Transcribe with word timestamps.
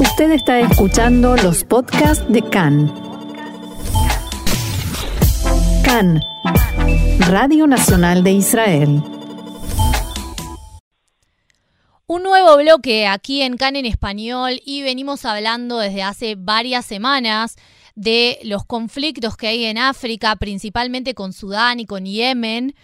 Usted 0.00 0.30
está 0.30 0.60
escuchando 0.60 1.34
los 1.36 1.64
podcasts 1.64 2.24
de 2.28 2.40
CAN. 2.40 2.86
CAN, 5.84 6.20
Radio 7.18 7.66
Nacional 7.66 8.22
de 8.22 8.30
Israel. 8.30 9.02
Un 12.06 12.22
nuevo 12.22 12.56
bloque 12.58 13.08
aquí 13.08 13.42
en 13.42 13.56
CAN 13.56 13.74
en 13.74 13.86
español 13.86 14.60
y 14.64 14.82
venimos 14.82 15.24
hablando 15.24 15.78
desde 15.78 16.04
hace 16.04 16.36
varias 16.36 16.86
semanas 16.86 17.56
de 17.96 18.38
los 18.44 18.64
conflictos 18.64 19.36
que 19.36 19.48
hay 19.48 19.64
en 19.64 19.78
África, 19.78 20.36
principalmente 20.36 21.14
con 21.14 21.32
Sudán 21.32 21.80
y 21.80 21.86
con 21.86 22.04
Yemen. 22.04 22.76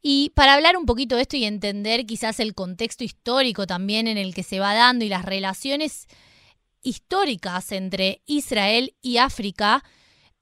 Y 0.00 0.32
para 0.34 0.54
hablar 0.54 0.78
un 0.78 0.86
poquito 0.86 1.16
de 1.16 1.22
esto 1.22 1.36
y 1.36 1.44
entender 1.44 2.06
quizás 2.06 2.40
el 2.40 2.54
contexto 2.54 3.04
histórico 3.04 3.66
también 3.66 4.08
en 4.08 4.16
el 4.16 4.34
que 4.34 4.42
se 4.42 4.58
va 4.58 4.72
dando 4.72 5.04
y 5.04 5.10
las 5.10 5.26
relaciones 5.26 6.08
históricas 6.82 7.72
entre 7.72 8.22
Israel 8.26 8.94
y 9.00 9.18
África, 9.18 9.82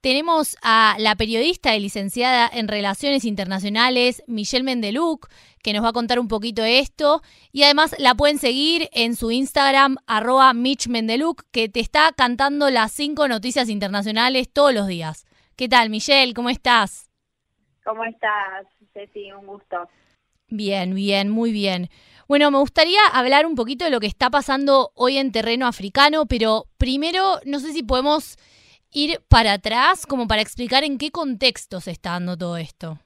tenemos 0.01 0.57
a 0.62 0.97
la 0.98 1.15
periodista 1.15 1.77
y 1.77 1.81
licenciada 1.81 2.48
en 2.51 2.69
Relaciones 2.69 3.27
Internacionales, 3.27 4.23
Michelle 4.27 4.65
Mendeluc, 4.65 5.29
que 5.62 5.75
nos 5.75 5.84
va 5.84 5.89
a 5.89 5.93
contar 5.93 6.19
un 6.19 6.29
poquito 6.29 6.62
de 6.62 6.79
esto. 6.79 7.21
Y 7.53 7.65
además 7.65 7.95
la 7.98 8.15
pueden 8.15 8.39
seguir 8.39 8.89
en 8.93 9.15
su 9.15 9.31
Instagram, 9.31 9.97
arroba 10.07 10.55
Mitch 10.55 10.89
Mendeluc, 10.89 11.43
que 11.51 11.69
te 11.69 11.81
está 11.81 12.12
cantando 12.17 12.70
las 12.70 12.93
cinco 12.93 13.29
noticias 13.29 13.69
internacionales 13.69 14.51
todos 14.51 14.73
los 14.73 14.87
días. 14.87 15.27
¿Qué 15.55 15.69
tal, 15.69 15.91
Michelle? 15.91 16.33
¿Cómo 16.33 16.48
estás? 16.48 17.11
¿Cómo 17.84 18.03
estás, 18.05 18.67
Ceci? 18.95 19.31
Un 19.33 19.47
gusto. 19.47 19.87
Bien, 20.48 20.95
bien, 20.95 21.29
muy 21.29 21.53
bien. 21.53 21.91
Bueno, 22.30 22.52
me 22.52 22.59
gustaría 22.59 23.01
hablar 23.12 23.45
un 23.45 23.57
poquito 23.57 23.84
de 23.84 23.91
lo 23.91 23.98
que 23.98 24.07
está 24.07 24.30
pasando 24.30 24.93
hoy 24.95 25.19
en 25.19 25.33
terreno 25.33 25.66
africano, 25.66 26.27
pero 26.27 26.66
primero 26.79 27.41
no 27.45 27.59
sé 27.59 27.73
si 27.73 27.83
podemos 27.83 28.37
ir 28.92 29.19
para 29.28 29.55
atrás 29.55 30.06
como 30.06 30.28
para 30.28 30.41
explicar 30.41 30.84
en 30.84 30.97
qué 30.97 31.11
contexto 31.11 31.81
se 31.81 31.91
está 31.91 32.11
dando 32.11 32.36
todo 32.36 32.56
esto. 32.56 32.98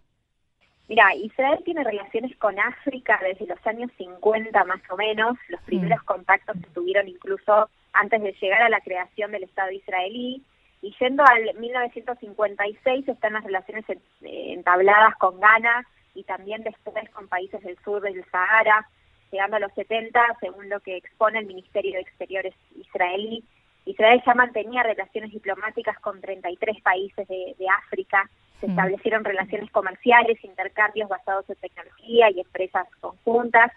Mira, 0.91 1.15
Israel 1.15 1.59
tiene 1.65 1.83
relaciones 1.85 2.37
con 2.37 2.61
África 2.61 3.19
desde 3.23 3.47
los 3.47 3.67
años 3.67 3.91
50 3.97 4.63
más 4.65 4.83
o 4.91 4.97
menos, 4.99 5.39
los 5.49 5.63
mm. 5.63 5.65
primeros 5.65 6.03
contactos 6.03 6.57
que 6.61 6.69
tuvieron 6.75 7.09
incluso 7.09 7.71
antes 7.95 8.23
de 8.23 8.37
llegar 8.43 8.61
a 8.61 8.69
la 8.69 8.83
creación 8.83 9.33
del 9.33 9.45
Estado 9.45 9.71
israelí, 9.71 10.43
y 10.83 10.95
yendo 11.01 11.25
al 11.25 11.59
1956 11.59 13.09
están 13.09 13.33
las 13.33 13.45
relaciones 13.45 13.87
entabladas 14.21 15.17
con 15.17 15.41
Ghana 15.41 15.87
y 16.15 16.25
también 16.25 16.63
después 16.63 17.09
con 17.15 17.27
países 17.27 17.63
del 17.63 17.79
sur 17.83 18.03
del 18.03 18.23
Sahara, 18.31 18.87
llegando 19.35 19.57
a 19.57 19.61
los 19.61 19.73
70, 19.75 20.21
según 20.41 20.69
lo 20.69 20.79
que 20.81 20.97
expone 20.97 21.41
el 21.41 21.47
Ministerio 21.47 21.95
de 21.95 22.01
Exteriores 22.03 22.55
israelí, 22.77 23.45
Israel 23.85 24.23
ya 24.25 24.35
mantenía 24.35 24.83
relaciones 24.83 25.33
diplomáticas 25.33 25.99
con 25.99 26.21
33 26.21 26.81
países 26.83 27.29
de, 27.29 27.67
África, 27.85 28.31
se 28.61 28.69
mm. 28.69 28.71
establecieron 28.71 29.25
relaciones 29.25 29.71
comerciales, 29.71 30.43
intercambios 30.45 31.09
basados 31.09 31.45
en 31.51 31.57
tecnología 31.57 32.31
y 32.31 32.41
empresas 32.41 32.87
conjuntas. 33.01 33.73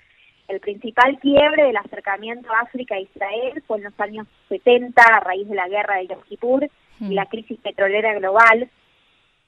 El 0.47 0.61
principal 0.61 1.19
quiebre 1.19 1.65
del 1.65 1.77
acercamiento 1.77 2.47
África-Israel 2.53 3.61
fue 3.67 3.79
en 3.79 3.83
los 3.85 3.99
años 3.99 4.27
70 4.47 5.01
a 5.01 5.19
raíz 5.19 5.49
de 5.49 5.55
la 5.55 5.67
guerra 5.67 5.97
de 5.97 6.07
Yom 6.07 6.21
Kippur 6.21 6.69
y 6.99 7.03
mm. 7.03 7.11
la 7.11 7.25
crisis 7.25 7.59
petrolera 7.59 8.13
global. 8.13 8.69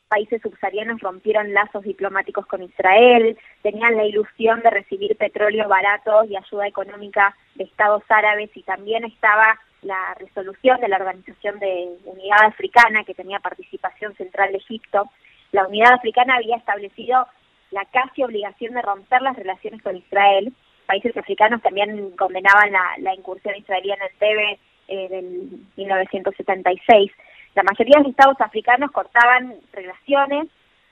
Países 0.09 0.41
subsaharianos 0.41 0.99
rompieron 1.01 1.53
lazos 1.53 1.83
diplomáticos 1.83 2.45
con 2.47 2.63
Israel, 2.63 3.37
tenían 3.61 3.95
la 3.95 4.05
ilusión 4.05 4.59
de 4.61 4.71
recibir 4.71 5.15
petróleo 5.15 5.69
barato 5.69 6.25
y 6.25 6.35
ayuda 6.35 6.67
económica 6.67 7.35
de 7.55 7.63
estados 7.63 8.03
árabes 8.09 8.49
y 8.55 8.63
también 8.63 9.05
estaba 9.05 9.59
la 9.83 10.15
resolución 10.19 10.81
de 10.81 10.87
la 10.89 10.97
Organización 10.97 11.59
de 11.59 11.89
Unidad 12.05 12.43
Africana, 12.45 13.03
que 13.05 13.13
tenía 13.13 13.39
participación 13.39 14.13
central 14.15 14.51
de 14.51 14.57
Egipto, 14.57 15.09
la 15.51 15.65
Unidad 15.67 15.93
Africana 15.93 16.35
había 16.35 16.57
establecido 16.57 17.27
la 17.71 17.85
casi 17.85 18.23
obligación 18.23 18.73
de 18.73 18.81
romper 18.81 19.21
las 19.21 19.35
relaciones 19.35 19.81
con 19.81 19.95
Israel. 19.95 20.53
Países 20.85 21.15
africanos 21.17 21.61
también 21.61 22.11
condenaban 22.11 22.71
la, 22.99 23.13
incursión 23.13 23.55
israelí 23.55 23.91
en 23.91 24.01
el 24.01 24.17
Tebe 24.19 24.59
eh, 24.87 25.07
del 25.09 25.49
1976. 25.75 27.11
La 27.55 27.63
mayoría 27.63 27.97
de 27.97 28.03
los 28.03 28.11
estados 28.11 28.39
africanos 28.39 28.91
cortaban 28.91 29.55
relaciones 29.73 30.47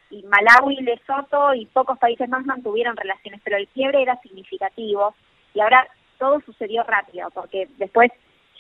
y 0.09 0.23
Malawi, 0.23 0.77
Lesoto 0.77 1.53
y 1.53 1.65
pocos 1.67 1.97
países 1.99 2.27
más 2.29 2.45
mantuvieron 2.45 2.95
relaciones, 2.95 3.41
pero 3.43 3.57
el 3.57 3.67
quiebre 3.69 4.01
era 4.01 4.19
significativo 4.21 5.13
y 5.53 5.59
ahora 5.59 5.87
todo 6.17 6.41
sucedió 6.41 6.83
rápido, 6.83 7.29
porque 7.31 7.67
después 7.77 8.11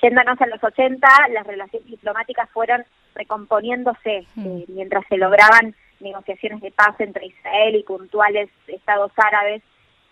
Yéndonos 0.01 0.39
a 0.39 0.47
los 0.47 0.63
80, 0.63 1.07
las 1.31 1.47
relaciones 1.47 1.87
diplomáticas 1.89 2.49
fueron 2.51 2.85
recomponiéndose 3.15 4.27
mm. 4.35 4.45
eh, 4.45 4.65
mientras 4.67 5.03
se 5.07 5.17
lograban 5.17 5.75
negociaciones 5.99 6.61
de 6.61 6.71
paz 6.71 6.95
entre 6.99 7.25
Israel 7.25 7.75
y 7.75 7.83
puntuales 7.83 8.49
estados 8.67 9.11
árabes. 9.17 9.63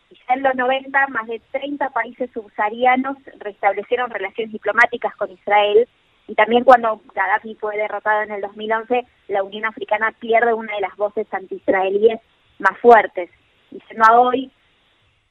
Y 0.09 0.15
ya 0.15 0.35
en 0.35 0.43
los 0.43 0.55
90, 0.55 1.07
más 1.07 1.27
de 1.27 1.39
30 1.51 1.89
países 1.89 2.31
subsaharianos 2.33 3.17
restablecieron 3.39 4.09
relaciones 4.09 4.51
diplomáticas 4.51 5.15
con 5.15 5.31
Israel. 5.31 5.87
Y 6.27 6.35
también 6.35 6.63
cuando 6.63 7.01
Gaddafi 7.13 7.55
fue 7.55 7.77
derrotado 7.77 8.23
en 8.23 8.31
el 8.31 8.41
2011, 8.41 9.05
la 9.27 9.43
Unión 9.43 9.65
Africana 9.65 10.13
pierde 10.19 10.53
una 10.53 10.73
de 10.73 10.81
las 10.81 10.95
voces 10.95 11.27
anti-israelíes 11.31 12.19
más 12.59 12.77
fuertes. 12.79 13.29
Y 13.71 13.79
siendo 13.81 14.05
a 14.05 14.19
hoy, 14.19 14.51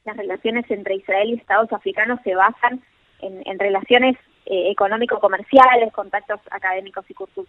las 0.05 0.15
relaciones 0.15 0.69
entre 0.69 0.95
Israel 0.95 1.29
y 1.29 1.33
estados 1.33 1.71
africanos 1.73 2.19
se 2.23 2.35
basan 2.35 2.81
en, 3.19 3.41
en 3.45 3.59
relaciones 3.59 4.17
eh, 4.47 4.69
económico-comerciales, 4.69 5.91
contactos 5.91 6.39
académicos 6.51 7.03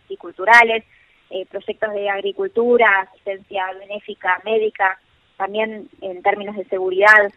y, 0.08 0.16
culturales, 0.16 0.82
eh, 1.28 1.44
proyectos 1.44 1.92
de 1.92 2.08
agricultura, 2.08 3.00
asistencia 3.00 3.66
benéfica, 3.78 4.40
médica, 4.46 4.98
también 5.36 5.90
en 6.00 6.22
términos 6.22 6.56
de 6.56 6.64
seguridad. 6.64 7.30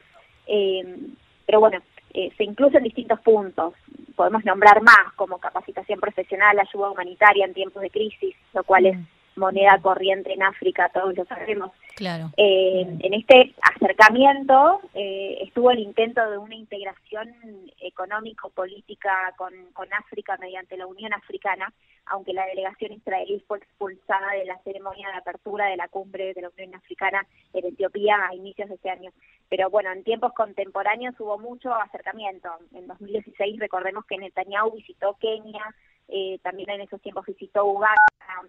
Eh, 0.48 0.98
pero 1.46 1.60
bueno, 1.60 1.82
se 2.14 2.44
incluyen 2.44 2.84
distintos 2.84 3.20
puntos. 3.20 3.74
Podemos 4.16 4.44
nombrar 4.46 4.82
más 4.82 5.14
como 5.16 5.38
capacitación 5.38 6.00
profesional, 6.00 6.60
ayuda 6.60 6.92
humanitaria 6.92 7.46
en 7.46 7.54
tiempos 7.54 7.82
de 7.82 7.90
crisis, 7.90 8.36
lo 8.54 8.64
cual 8.64 8.86
es 8.86 8.98
mm 8.98 9.06
moneda 9.40 9.80
corriente 9.82 10.32
en 10.34 10.44
África, 10.44 10.92
todos 10.94 11.16
lo 11.18 11.26
sabemos. 11.26 11.72
Claro. 11.96 12.32
Eh, 12.38 12.86
en 13.00 13.14
este 13.14 13.56
acercamiento 13.62 14.82
eh, 14.94 15.40
estuvo 15.42 15.72
el 15.72 15.80
intento 15.80 16.30
de 16.30 16.38
una 16.38 16.56
integración 16.56 17.34
económico-política 17.82 19.34
con, 19.38 19.54
con 19.74 19.92
África 19.94 20.38
mediante 20.40 20.78
la 20.78 20.86
Unión 20.86 21.14
Africana, 21.14 21.74
aunque 22.10 22.34
la 22.34 22.46
delegación 22.46 22.94
israelí 22.94 23.44
fue 23.48 23.60
expulsada 23.60 24.32
de 24.34 24.46
la 24.46 24.58
ceremonia 24.64 25.10
de 25.10 25.18
apertura 25.18 25.68
de 25.68 25.78
la 25.78 25.88
cumbre 25.88 26.34
de 26.34 26.42
la 26.42 26.50
Unión 26.50 26.76
Africana 26.76 27.26
en 27.54 27.66
Etiopía 27.66 28.28
a 28.28 28.36
inicios 28.36 28.70
de 28.70 28.76
este 28.76 28.90
año. 28.90 29.12
Pero 29.50 29.70
bueno, 29.70 29.92
en 29.92 30.04
tiempos 30.04 30.34
contemporáneos 30.34 31.16
hubo 31.20 31.38
mucho 31.38 31.74
acercamiento. 31.74 32.50
En 32.74 32.88
2016 32.88 33.60
recordemos 33.60 34.06
que 34.06 34.18
Netanyahu 34.18 34.72
visitó 34.72 35.18
Kenia, 35.20 35.74
eh, 36.08 36.40
también 36.42 36.70
en 36.72 36.82
esos 36.82 37.02
tiempos 37.02 37.26
visitó 37.26 37.66
Uganda, 37.66 38.00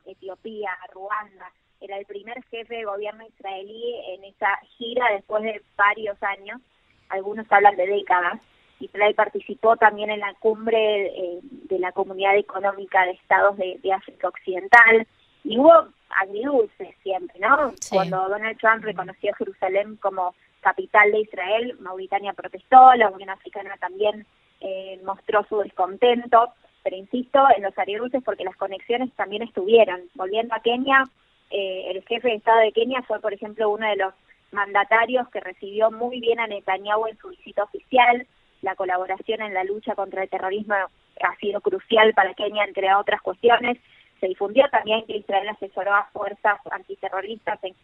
Etiopía, 0.07 0.71
Ruanda. 0.93 1.53
Era 1.81 1.99
el 1.99 2.07
primer 2.07 2.43
jefe 2.45 2.77
de 2.77 2.85
gobierno 2.85 3.27
israelí 3.27 3.95
en 4.09 4.25
esa 4.25 4.57
gira 4.77 5.11
después 5.13 5.43
de 5.43 5.63
varios 5.77 6.23
años, 6.23 6.61
algunos 7.09 7.47
hablan 7.51 7.77
de 7.77 7.87
décadas. 7.87 8.41
Israel 8.87 9.15
participó 9.15 9.77
también 9.77 10.11
en 10.11 10.21
la 10.21 10.35
cumbre 10.35 11.07
eh, 11.07 11.41
de 11.43 11.79
la 11.79 11.93
Comunidad 11.93 12.37
Económica 12.37 13.05
de 13.05 13.13
Estados 13.13 13.57
de, 13.57 13.93
África 13.93 14.29
Occidental 14.29 15.07
y 15.45 15.59
hubo 15.59 15.89
agridulces 16.09 16.95
siempre, 17.03 17.39
¿no? 17.41 17.73
Cuando 17.91 18.29
Donald 18.29 18.59
Trump 18.59 18.85
reconoció 18.85 19.33
Jerusalén 19.35 19.97
como 19.97 20.35
capital 20.61 21.13
de 21.13 21.21
Israel, 21.21 21.77
Mauritania 21.81 22.33
protestó, 22.33 22.95
la 22.95 23.09
Unión 23.11 23.31
Africana 23.31 23.77
también 23.81 24.27
eh, 24.61 25.01
mostró 25.05 25.45
su 25.49 25.59
descontento 25.59 26.53
pero 26.83 26.97
insisto 26.97 27.41
en 27.57 27.63
los 27.63 27.77
agridulces 27.77 28.23
porque 28.25 28.45
las 28.45 28.57
conexiones 28.57 29.13
también 29.15 29.43
estuvieron. 29.43 30.03
Volviendo 30.15 30.55
a 30.55 30.61
Kenia, 30.61 31.05
eh, 31.51 31.91
el 31.91 32.03
jefe 32.05 32.29
de 32.29 32.35
Estado 32.35 32.61
de 32.61 32.73
Kenia 32.73 33.03
fue, 33.03 33.21
por 33.21 33.33
ejemplo, 33.33 33.71
uno 33.71 33.87
de 33.87 33.97
los 33.97 34.15
mandatarios 34.53 35.29
que 35.29 35.41
recibió 35.41 35.91
muy 35.91 36.21
bien 36.21 36.41
a 36.41 36.47
Netanyahu 36.47 37.07
en 37.07 37.19
su 37.19 37.29
visita 37.29 37.65
oficial. 37.65 38.27
La 38.63 38.75
colaboración 38.75 39.41
en 39.43 39.55
la 39.55 39.65
lucha 39.65 39.95
contra 39.95 40.23
el 40.23 40.29
terrorismo 40.29 40.75
ha 40.75 41.37
sido 41.37 41.61
crucial 41.61 42.13
para 42.15 42.35
Kenia, 42.35 42.65
entre 42.65 42.95
otras 42.95 43.23
cuestiones. 43.23 43.79
Se 44.21 44.29
difundió 44.29 44.69
también 44.71 45.05
que 45.07 45.17
Israel 45.17 45.49
asesoró 45.49 45.95
a 45.95 46.09
fuerzas 46.13 46.59
antiterroristas 46.71 47.59
en, 47.65 47.75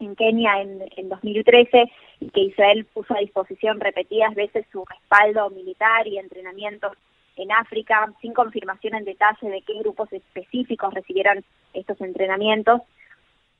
en 0.00 0.14
Kenia 0.16 0.60
en, 0.60 0.84
en 0.96 1.08
2013 1.08 1.90
y 2.20 2.30
que 2.30 2.40
Israel 2.40 2.84
puso 2.92 3.14
a 3.14 3.20
disposición 3.20 3.80
repetidas 3.80 4.34
veces 4.34 4.66
su 4.70 4.84
respaldo 4.84 5.48
militar 5.50 6.06
y 6.06 6.18
entrenamiento 6.18 6.92
en 7.36 7.52
África, 7.52 8.12
sin 8.20 8.34
confirmación 8.34 8.96
en 8.96 9.04
detalle 9.04 9.48
de 9.48 9.62
qué 9.62 9.78
grupos 9.78 10.12
específicos 10.12 10.92
recibieron 10.92 11.44
estos 11.72 12.00
entrenamientos. 12.00 12.82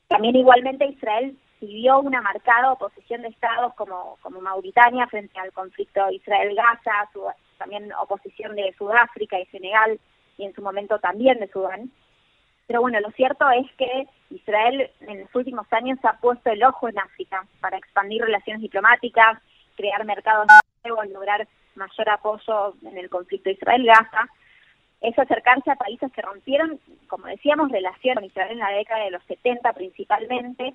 También 0.07 0.35
igualmente 0.35 0.85
Israel 0.85 1.35
siguió 1.59 1.99
una 1.99 2.21
marcada 2.21 2.71
oposición 2.71 3.21
de 3.21 3.29
estados 3.29 3.73
como, 3.75 4.17
como 4.21 4.41
Mauritania 4.41 5.07
frente 5.07 5.39
al 5.39 5.51
conflicto 5.51 6.09
Israel-Gaza, 6.09 7.09
también 7.57 7.91
oposición 7.93 8.55
de 8.55 8.73
Sudáfrica 8.77 9.39
y 9.39 9.45
Senegal, 9.47 9.99
y 10.37 10.45
en 10.45 10.53
su 10.55 10.61
momento 10.61 10.99
también 10.99 11.39
de 11.39 11.49
Sudán. 11.49 11.91
Pero 12.67 12.81
bueno, 12.81 12.99
lo 12.99 13.11
cierto 13.11 13.49
es 13.49 13.65
que 13.77 14.07
Israel 14.29 14.89
en 15.01 15.21
los 15.21 15.35
últimos 15.35 15.65
años 15.71 15.99
ha 16.03 16.13
puesto 16.19 16.49
el 16.51 16.63
ojo 16.63 16.87
en 16.87 16.99
África 16.99 17.45
para 17.59 17.77
expandir 17.77 18.21
relaciones 18.21 18.61
diplomáticas, 18.61 19.39
crear 19.75 20.05
mercados 20.05 20.47
nuevos, 20.83 21.09
lograr 21.09 21.47
mayor 21.75 22.09
apoyo 22.09 22.75
en 22.83 22.97
el 22.97 23.09
conflicto 23.09 23.49
Israel-Gaza. 23.49 24.29
Es 25.01 25.17
acercarse 25.17 25.71
a 25.71 25.75
países 25.75 26.11
que 26.11 26.21
rompieron, 26.21 26.79
como 27.07 27.25
decíamos, 27.27 27.71
relación 27.71 28.15
con 28.15 28.25
Israel 28.25 28.51
en 28.51 28.59
la 28.59 28.71
década 28.71 29.03
de 29.03 29.11
los 29.11 29.23
70 29.23 29.73
principalmente. 29.73 30.73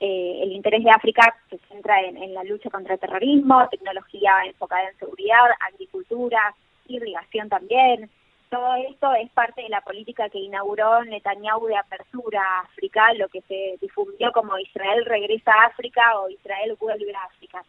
Eh, 0.00 0.40
el 0.42 0.52
interés 0.52 0.82
de 0.82 0.90
África 0.90 1.34
se 1.48 1.58
centra 1.68 2.00
en, 2.02 2.16
en 2.16 2.34
la 2.34 2.44
lucha 2.44 2.68
contra 2.70 2.94
el 2.94 3.00
terrorismo, 3.00 3.68
tecnología 3.70 4.32
enfocada 4.46 4.88
en 4.88 4.98
seguridad, 4.98 5.38
agricultura, 5.60 6.54
irrigación 6.88 7.48
también, 7.48 8.10
todo 8.54 8.74
esto 8.88 9.12
es 9.14 9.28
parte 9.32 9.62
de 9.62 9.68
la 9.68 9.80
política 9.80 10.28
que 10.28 10.38
inauguró 10.38 11.04
Netanyahu 11.04 11.66
de 11.66 11.76
apertura 11.76 12.40
a 12.40 12.60
África, 12.60 13.12
lo 13.14 13.28
que 13.28 13.40
se 13.48 13.76
difundió 13.80 14.30
como 14.30 14.56
Israel 14.58 15.04
regresa 15.06 15.50
a 15.50 15.66
África 15.66 16.02
o 16.20 16.28
Israel 16.28 16.76
vuelve 16.78 17.12
a 17.16 17.24
África. 17.24 17.64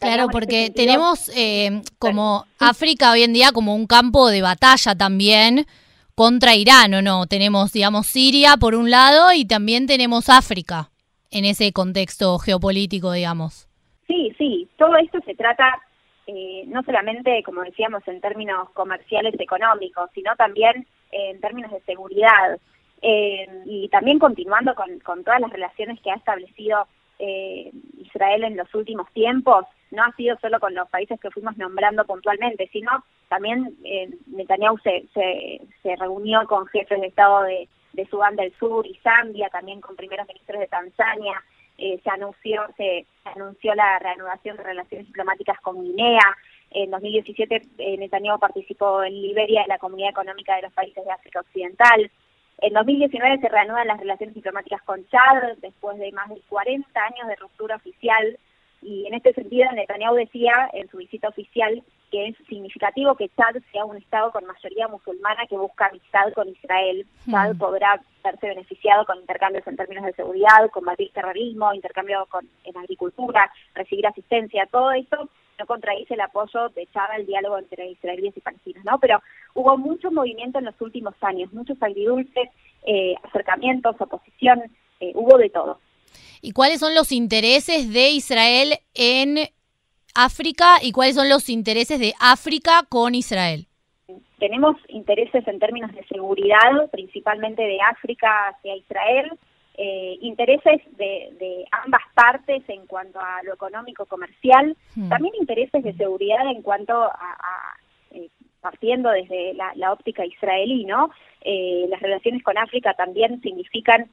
claro, 0.00 0.28
porque 0.32 0.70
tenemos 0.74 1.30
eh, 1.36 1.82
como 1.98 2.46
África 2.58 3.12
hoy 3.12 3.24
en 3.24 3.34
día 3.34 3.52
como 3.52 3.74
un 3.74 3.86
campo 3.86 4.30
de 4.30 4.40
batalla 4.40 4.94
también 4.94 5.66
contra 6.14 6.54
Irán, 6.54 6.94
¿o 6.94 7.02
no? 7.02 7.26
Tenemos, 7.26 7.70
digamos, 7.72 8.06
Siria 8.06 8.56
por 8.56 8.74
un 8.74 8.90
lado 8.90 9.34
y 9.34 9.44
también 9.44 9.86
tenemos 9.86 10.30
África 10.30 10.91
en 11.32 11.44
ese 11.44 11.72
contexto 11.72 12.38
geopolítico, 12.38 13.12
digamos. 13.12 13.68
Sí, 14.06 14.34
sí, 14.38 14.68
todo 14.76 14.96
esto 14.96 15.18
se 15.24 15.34
trata 15.34 15.80
eh, 16.26 16.64
no 16.68 16.82
solamente, 16.84 17.42
como 17.42 17.62
decíamos, 17.62 18.06
en 18.06 18.20
términos 18.20 18.70
comerciales 18.70 19.34
económicos, 19.40 20.08
sino 20.14 20.34
también 20.36 20.86
en 21.10 21.40
términos 21.40 21.72
de 21.72 21.80
seguridad. 21.80 22.58
Eh, 23.00 23.46
y 23.66 23.88
también 23.88 24.20
continuando 24.20 24.74
con, 24.74 25.24
todas 25.24 25.40
las 25.40 25.50
relaciones 25.50 26.00
que 26.00 26.10
ha 26.12 26.14
establecido 26.14 26.86
eh, 27.18 27.72
Israel 27.98 28.44
en 28.44 28.56
los 28.56 28.72
últimos 28.74 29.10
tiempos, 29.12 29.64
no 29.90 30.04
ha 30.04 30.12
sido 30.12 30.38
solo 30.40 30.60
con 30.60 30.74
los 30.74 30.88
países 30.88 31.20
que 31.20 31.30
fuimos 31.30 31.56
nombrando 31.56 32.04
puntualmente, 32.06 32.68
sino 32.72 33.04
también 33.28 33.76
Netanyahu 34.26 34.78
se, 34.78 35.06
se, 35.14 35.96
reunió 35.96 36.46
con 36.46 36.66
jefes 36.66 37.00
de 37.00 37.08
Estado 37.08 37.42
de, 37.42 37.68
de 37.92 38.06
Sudán 38.06 38.36
del 38.36 38.52
Sur 38.58 38.86
y 38.86 38.94
Zambia, 39.02 39.48
también 39.48 39.80
con 39.80 39.96
primeros 39.96 40.26
ministros 40.26 40.60
de 40.60 40.66
Tanzania, 40.66 41.42
eh, 41.78 42.00
se 42.02 42.10
anunció 42.10 42.62
se, 42.76 43.06
anunció 43.24 43.74
la 43.74 43.98
reanudación 43.98 44.56
de 44.56 44.62
relaciones 44.62 45.06
diplomáticas 45.06 45.60
con 45.60 45.82
Guinea. 45.82 46.36
En 46.70 46.90
2017 46.90 47.62
eh, 47.78 47.96
Netanyahu 47.98 48.38
participó 48.38 49.02
en 49.02 49.20
Liberia 49.20 49.62
en 49.62 49.68
la 49.68 49.78
Comunidad 49.78 50.10
Económica 50.10 50.56
de 50.56 50.62
los 50.62 50.72
Países 50.72 51.04
de 51.04 51.10
África 51.10 51.40
Occidental. 51.40 52.10
En 52.58 52.72
2019 52.74 53.40
se 53.40 53.48
reanudan 53.48 53.88
las 53.88 53.98
relaciones 53.98 54.34
diplomáticas 54.34 54.82
con 54.82 55.06
Chad 55.08 55.56
después 55.58 55.98
de 55.98 56.12
más 56.12 56.28
de 56.28 56.40
40 56.48 57.00
años 57.00 57.26
de 57.26 57.36
ruptura 57.36 57.76
oficial 57.76 58.38
y 58.82 59.06
en 59.06 59.14
este 59.14 59.32
sentido 59.32 59.70
Netanyahu 59.72 60.16
decía 60.16 60.68
en 60.72 60.88
su 60.90 60.98
visita 60.98 61.28
oficial 61.28 61.82
que 62.10 62.28
es 62.28 62.36
significativo 62.48 63.14
que 63.16 63.30
Chad 63.30 63.56
sea 63.72 63.86
un 63.86 63.96
Estado 63.96 64.30
con 64.32 64.44
mayoría 64.44 64.86
musulmana 64.88 65.46
que 65.48 65.56
busca 65.56 65.86
amistad 65.86 66.32
con 66.34 66.48
Israel. 66.48 67.06
Chad 67.30 67.54
hmm. 67.54 67.58
podrá 67.58 68.02
verse 68.22 68.48
beneficiado 68.48 69.06
con 69.06 69.18
intercambios 69.18 69.66
en 69.66 69.76
términos 69.76 70.04
de 70.04 70.12
seguridad, 70.12 70.70
combatir 70.70 71.10
terrorismo, 71.12 71.72
intercambio 71.72 72.26
con, 72.28 72.46
en 72.64 72.76
agricultura, 72.76 73.50
recibir 73.74 74.06
asistencia, 74.06 74.68
todo 74.70 74.92
esto 74.92 75.28
no 75.58 75.66
contradice 75.66 76.14
el 76.14 76.20
apoyo 76.20 76.68
de 76.70 76.86
Chad 76.92 77.10
al 77.12 77.26
diálogo 77.26 77.58
entre 77.58 77.90
israelíes 77.90 78.36
y 78.36 78.40
palestinos, 78.40 78.84
¿no? 78.84 78.98
Pero 78.98 79.22
hubo 79.54 79.78
mucho 79.78 80.10
movimiento 80.10 80.58
en 80.58 80.66
los 80.66 80.80
últimos 80.80 81.14
años, 81.22 81.52
muchos 81.52 81.82
agridulces, 81.82 82.50
eh, 82.84 83.14
acercamientos, 83.22 83.96
oposición, 84.00 84.62
eh, 85.00 85.12
hubo 85.14 85.38
de 85.38 85.50
todo. 85.50 85.78
¿Y 86.44 86.52
cuáles 86.52 86.80
son 86.80 86.96
los 86.96 87.12
intereses 87.12 87.92
de 87.92 88.10
Israel 88.10 88.72
en 88.94 89.48
África 90.12 90.78
y 90.82 90.90
cuáles 90.90 91.14
son 91.14 91.28
los 91.28 91.48
intereses 91.48 92.00
de 92.00 92.14
África 92.18 92.82
con 92.88 93.14
Israel? 93.14 93.68
Tenemos 94.40 94.76
intereses 94.88 95.46
en 95.46 95.60
términos 95.60 95.92
de 95.92 96.04
seguridad, 96.08 96.90
principalmente 96.90 97.62
de 97.62 97.78
África 97.80 98.48
hacia 98.48 98.74
Israel, 98.74 99.38
eh, 99.78 100.18
intereses 100.20 100.82
de, 100.96 101.64
ambas 101.70 102.02
partes 102.12 102.62
en 102.68 102.86
cuanto 102.88 103.20
a 103.20 103.40
lo 103.44 103.54
económico 103.54 104.04
comercial, 104.06 104.76
hmm. 104.96 105.08
también 105.08 105.34
intereses 105.36 105.84
de 105.84 105.94
seguridad 105.94 106.44
en 106.50 106.60
cuanto 106.62 106.92
a, 107.04 107.38
partiendo 108.62 109.10
desde 109.10 109.54
la, 109.54 109.92
óptica 109.92 110.24
israelí, 110.24 110.84
¿no? 110.86 111.10
Eh, 111.42 111.84
las 111.90 112.00
relaciones 112.00 112.42
con 112.42 112.56
África 112.56 112.94
también 112.94 113.40
significan 113.42 114.08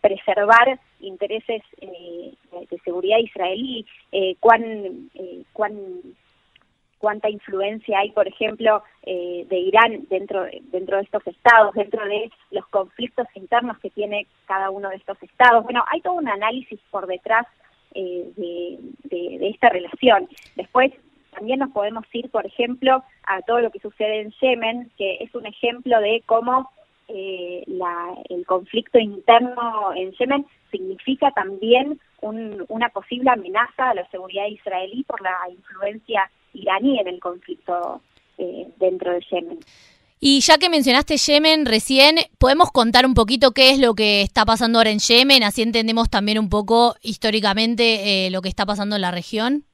preservar 0.00 0.78
intereses 1.00 1.62
de 1.80 2.78
seguridad 2.84 3.18
israelí, 3.18 3.84
cuán, 4.38 5.10
cuán 5.52 5.72
cuánta 7.04 7.28
influencia 7.28 7.98
hay, 7.98 8.12
por 8.12 8.26
ejemplo, 8.26 8.82
eh, 9.02 9.44
de 9.50 9.58
Irán 9.58 10.06
dentro, 10.08 10.46
dentro 10.72 10.96
de 10.96 11.02
estos 11.02 11.26
estados, 11.26 11.74
dentro 11.74 12.02
de 12.02 12.30
los 12.50 12.66
conflictos 12.68 13.26
internos 13.34 13.78
que 13.80 13.90
tiene 13.90 14.26
cada 14.46 14.70
uno 14.70 14.88
de 14.88 14.96
estos 14.96 15.22
estados. 15.22 15.64
Bueno, 15.64 15.84
hay 15.92 16.00
todo 16.00 16.14
un 16.14 16.28
análisis 16.28 16.80
por 16.90 17.06
detrás 17.06 17.46
eh, 17.94 18.32
de, 18.36 19.48
esta 19.50 19.68
relación. 19.68 20.30
Después, 20.56 20.92
también 21.34 21.58
nos 21.58 21.70
podemos 21.70 22.04
ir, 22.12 22.30
por 22.30 22.46
ejemplo, 22.46 23.02
a 23.26 23.42
todo 23.42 23.60
lo 23.60 23.70
que 23.70 23.80
sucede 23.80 24.22
en 24.22 24.32
Yemen, 24.40 24.90
que 24.96 25.16
es 25.20 25.34
un 25.34 25.46
ejemplo 25.46 26.00
de 26.00 26.22
cómo 26.26 26.70
eh, 27.08 27.64
el 28.30 28.46
conflicto 28.46 28.98
interno 28.98 29.92
en 29.94 30.12
Yemen 30.12 30.46
significa 30.70 31.30
también 31.32 32.00
una 32.22 32.88
posible 32.88 33.30
amenaza 33.30 33.90
a 33.90 33.94
la 33.94 34.08
seguridad 34.10 34.46
israelí 34.46 35.04
por 35.04 35.20
la 35.20 35.36
influencia 35.50 36.30
iraní 36.54 36.98
en 36.98 37.08
el 37.08 37.20
conflicto 37.20 38.00
eh, 38.38 38.68
dentro 38.78 39.12
de 39.12 39.20
Yemen. 39.30 39.58
Y 40.20 40.40
ya 40.40 40.56
que 40.56 40.70
mencionaste 40.70 41.18
Yemen 41.18 41.66
recién, 41.66 42.16
¿podemos 42.38 42.72
contar 42.72 43.04
un 43.04 43.12
poquito 43.12 43.50
qué 43.52 43.70
es 43.70 43.78
lo 43.78 43.94
que 43.94 44.22
está 44.22 44.46
pasando 44.46 44.78
ahora 44.78 44.90
en 44.90 45.00
Yemen? 45.00 45.42
Así 45.42 45.60
entendemos 45.60 46.08
también 46.08 46.38
un 46.38 46.48
poco 46.48 46.94
históricamente 47.02 48.26
eh, 48.26 48.30
lo 48.30 48.40
que 48.40 48.48
está 48.48 48.64
pasando 48.64 48.96
en 48.96 49.02
la 49.02 49.10
región. 49.10 49.66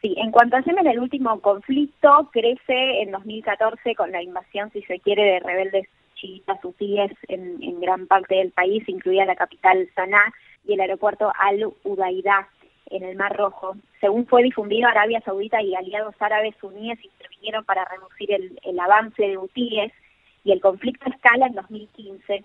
Sí, 0.00 0.14
en 0.16 0.30
cuanto 0.30 0.56
a 0.56 0.60
Yemen, 0.60 0.86
el 0.86 1.00
último 1.00 1.40
conflicto 1.40 2.28
crece 2.32 3.02
en 3.02 3.10
2014 3.10 3.96
con 3.96 4.12
la 4.12 4.22
invasión, 4.22 4.70
si 4.72 4.82
se 4.82 5.00
quiere, 5.00 5.24
de 5.24 5.40
rebeldes 5.40 5.88
chiitas 6.14 6.64
hutíes 6.64 7.12
en, 7.28 7.80
gran 7.80 8.06
parte 8.06 8.36
del 8.36 8.52
país, 8.52 8.88
incluida 8.88 9.24
la 9.24 9.36
capital 9.36 9.88
Sanaa 9.94 10.32
y 10.64 10.74
el 10.74 10.80
aeropuerto 10.80 11.32
Al-Udaida 11.36 12.48
en 12.90 13.04
el 13.04 13.16
Mar 13.16 13.36
Rojo. 13.36 13.76
Según 14.00 14.26
fue 14.26 14.42
difundido, 14.42 14.88
Arabia 14.88 15.20
Saudita 15.20 15.60
y 15.62 15.74
aliados 15.74 16.14
árabes 16.20 16.54
unidos 16.62 16.98
intervinieron 17.02 17.64
para 17.64 17.84
reducir 17.84 18.32
el, 18.32 18.80
avance 18.80 19.22
de 19.22 19.38
hutíes 19.38 19.92
y 20.44 20.52
el 20.52 20.60
conflicto 20.60 21.10
escala 21.10 21.46
en 21.46 21.54
2015. 21.54 22.44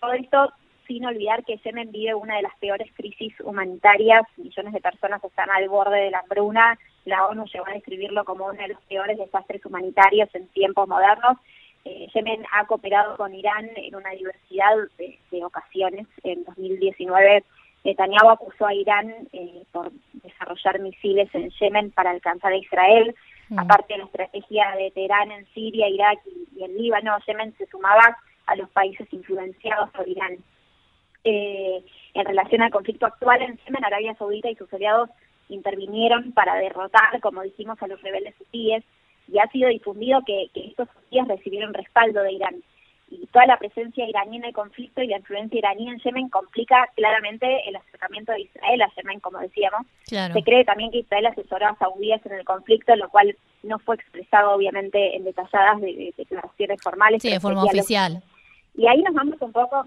Todo 0.00 0.12
esto 0.12 0.52
sin 0.88 1.06
olvidar 1.06 1.44
que 1.44 1.58
Yemen 1.58 1.92
vive 1.92 2.14
una 2.14 2.36
de 2.36 2.42
las 2.42 2.56
peores 2.56 2.90
crisis 2.94 3.32
humanitarias, 3.40 4.24
millones 4.36 4.72
de 4.72 4.80
personas 4.80 5.22
están 5.22 5.50
al 5.50 5.68
borde 5.68 6.00
de 6.00 6.10
la 6.10 6.20
hambruna, 6.20 6.76
la 7.04 7.26
ONU 7.26 7.44
llegó 7.46 7.66
a 7.68 7.74
describirlo 7.74 8.24
como 8.24 8.46
uno 8.46 8.60
de 8.60 8.68
los 8.68 8.80
peores 8.88 9.16
desastres 9.16 9.64
humanitarios 9.64 10.28
en 10.34 10.48
tiempos 10.48 10.88
modernos. 10.88 11.36
Eh, 11.84 12.08
Yemen 12.12 12.44
ha 12.52 12.66
cooperado 12.66 13.16
con 13.16 13.34
Irán 13.34 13.70
en 13.76 13.94
una 13.94 14.10
diversidad 14.10 14.74
de, 14.98 15.18
de 15.30 15.44
ocasiones. 15.44 16.06
En 16.24 16.44
2019 16.44 17.44
Netanyahu 17.84 18.30
acusó 18.30 18.66
a 18.66 18.74
Irán 18.74 19.14
eh, 19.32 19.62
por 19.72 19.92
desarrollar 20.12 20.80
misiles 20.80 21.32
en 21.34 21.50
Yemen 21.50 21.90
para 21.92 22.10
alcanzar 22.10 22.52
a 22.52 22.56
Israel, 22.56 23.14
mm. 23.48 23.58
aparte 23.58 23.94
de 23.94 23.98
la 23.98 24.04
estrategia 24.06 24.74
de 24.76 24.90
Teherán 24.90 25.30
en 25.30 25.46
Siria, 25.54 25.88
Irak 25.88 26.18
y, 26.54 26.62
en 26.62 26.76
Líbano, 26.76 27.16
Yemen 27.26 27.54
se 27.56 27.66
sumaba 27.66 28.18
a 28.46 28.56
los 28.56 28.68
países 28.70 29.06
influenciados 29.12 29.90
por 29.90 30.08
Irán. 30.08 30.38
Eh, 31.24 31.84
en 32.14 32.24
relación 32.24 32.62
al 32.62 32.70
conflicto 32.70 33.06
actual 33.06 33.42
en 33.42 33.58
Yemen, 33.58 33.84
Arabia 33.84 34.14
Saudita 34.14 34.50
y 34.50 34.56
sus 34.56 34.72
aliados 34.72 35.10
intervinieron 35.48 36.32
para 36.32 36.54
derrotar, 36.56 37.20
como 37.20 37.42
dijimos, 37.42 37.80
a 37.82 37.86
los 37.86 38.00
rebeldes 38.02 38.34
hutíes 38.40 38.84
y 39.32 39.38
ha 39.38 39.46
sido 39.48 39.68
difundido 39.68 40.20
que, 40.26 40.48
que 40.54 40.66
estos 40.66 40.88
hutíes 40.96 41.28
recibieron 41.28 41.74
respaldo 41.74 42.22
de 42.22 42.32
Irán 42.32 42.62
y 43.10 43.26
toda 43.28 43.46
la 43.46 43.58
presencia 43.58 44.06
iraní 44.06 44.36
en 44.36 44.44
el 44.44 44.52
conflicto 44.52 45.02
y 45.02 45.06
la 45.06 45.18
influencia 45.18 45.58
iraní 45.58 45.88
en 45.88 45.98
Yemen 45.98 46.28
complica 46.28 46.88
claramente 46.94 47.68
el 47.68 47.76
acercamiento 47.76 48.32
de 48.32 48.42
Israel 48.42 48.82
a 48.82 48.90
Yemen, 48.96 49.20
como 49.20 49.38
decíamos. 49.38 49.86
Se 50.04 50.42
cree 50.42 50.64
también 50.64 50.90
que 50.90 50.98
Israel 50.98 51.26
asesoró 51.26 51.68
a 51.68 51.76
saudíes 51.76 52.24
en 52.26 52.32
el 52.32 52.44
conflicto, 52.44 52.94
lo 52.96 53.08
cual 53.08 53.34
no 53.62 53.78
fue 53.78 53.96
expresado 53.96 54.52
obviamente 54.52 55.16
en 55.16 55.24
detalladas 55.24 55.80
de, 55.80 56.12
declaraciones 56.16 56.82
formales. 56.82 57.22
Sí, 57.22 57.30
de 57.30 57.40
forma 57.40 57.64
oficial. 57.64 58.22
Y 58.76 58.86
ahí 58.86 59.02
nos 59.02 59.14
vamos 59.14 59.40
un 59.40 59.52
poco, 59.52 59.86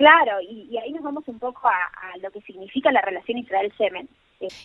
claro, 0.00 0.40
y, 0.40 0.78
ahí 0.78 0.92
nos 0.92 1.02
vamos 1.02 1.24
un 1.28 1.38
poco 1.38 1.68
a, 1.68 2.16
lo 2.22 2.30
que 2.30 2.40
significa 2.40 2.90
la 2.90 3.02
relación 3.02 3.36
Israel-Yemen. 3.36 4.08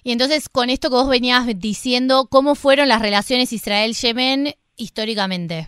Y 0.03 0.13
entonces, 0.13 0.47
con 0.47 0.69
esto 0.69 0.89
que 0.89 0.95
vos 0.95 1.09
venías 1.09 1.45
diciendo, 1.59 2.27
¿cómo 2.31 2.55
fueron 2.55 2.87
las 2.87 3.01
relaciones 3.01 3.51
Israel-Yemen 3.51 4.53
históricamente? 4.77 5.67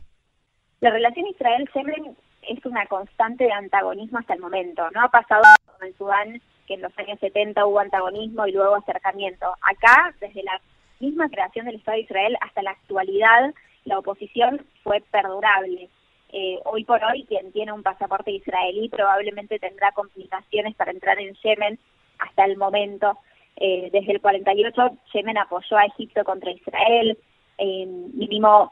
La 0.80 0.92
relación 0.92 1.28
Israel-Yemen 1.28 2.16
es 2.44 2.66
una 2.66 2.86
constante 2.86 3.44
de 3.44 3.52
antagonismo 3.52 4.20
hasta 4.20 4.36
el 4.36 4.40
momento. 4.40 4.90
No 4.92 5.02
ha 5.02 5.10
pasado 5.10 5.44
como 5.66 5.84
en 5.84 5.98
Sudán, 5.98 6.42
que 6.66 6.76
en 6.76 6.82
los 6.82 6.98
años 6.98 7.20
70 7.20 7.66
hubo 7.66 7.82
antagonismo 7.82 8.48
y 8.48 8.54
luego 8.54 8.76
acercamiento. 8.76 9.48
Acá, 9.62 10.16
desde 10.22 10.44
la 10.44 10.62
misma 11.02 11.28
creación 11.28 11.66
del 11.66 11.76
Estado 11.76 11.98
de 11.98 12.04
Israel 12.04 12.38
hasta 12.40 12.62
la 12.62 12.72
actualidad, 12.72 13.54
la 13.84 14.00
oposición 14.00 14.66
fue 14.84 15.02
perdurable. 15.12 15.90
Eh, 16.32 16.60
hoy 16.66 16.84
por 16.84 17.04
hoy, 17.04 17.26
quien 17.26 17.52
tiene 17.52 17.72
un 17.72 17.84
pasaporte 17.84 18.32
israelí 18.32 18.90
probablemente 18.90 19.60
tendrá 19.60 19.92
complicaciones 19.94 20.76
para 20.76 20.92
entrar 20.92 21.20
en 21.20 21.34
Yemen 21.36 21.80
hasta 22.20 22.46
el 22.46 22.58
momento. 22.58 23.18
Eh, 23.60 23.90
desde 23.92 24.14
el 24.14 24.22
48, 24.22 24.98
Yemen 25.14 25.38
apoyó 25.38 25.78
a 25.78 25.86
Egipto 25.86 26.24
contra 26.24 26.52
Israel, 26.52 27.18
eh, 27.58 27.86
mismo 27.88 28.72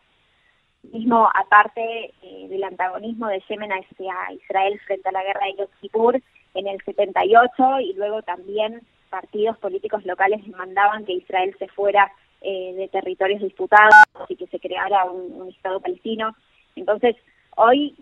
aparte 1.34 2.14
eh, 2.22 2.48
del 2.48 2.64
antagonismo 2.64 3.28
de 3.28 3.44
Yemen 3.50 3.72
hacia 3.72 4.14
Israel 4.34 4.80
frente 4.86 5.10
a 5.10 5.12
la 5.12 5.24
guerra 5.24 5.48
de 5.48 5.56
Yom 5.56 5.68
Kippur 5.82 6.22
en 6.54 6.68
el 6.68 6.80
78 6.84 7.80
y 7.80 7.94
luego 7.94 8.22
también 8.22 8.82
partidos 9.10 9.58
políticos 9.58 10.06
locales 10.06 10.46
demandaban 10.46 11.04
que 11.06 11.14
Israel 11.14 11.56
se 11.58 11.68
fuera 11.70 12.12
de 12.42 12.88
territorios 12.92 13.42
disputados 13.42 13.96
y 14.30 14.36
que 14.36 14.46
se 14.46 14.60
creara 14.60 15.06
un, 15.06 15.50
Estado 15.50 15.80
palestino. 15.80 16.36
Entonces, 16.76 17.16
hoy 17.56 17.96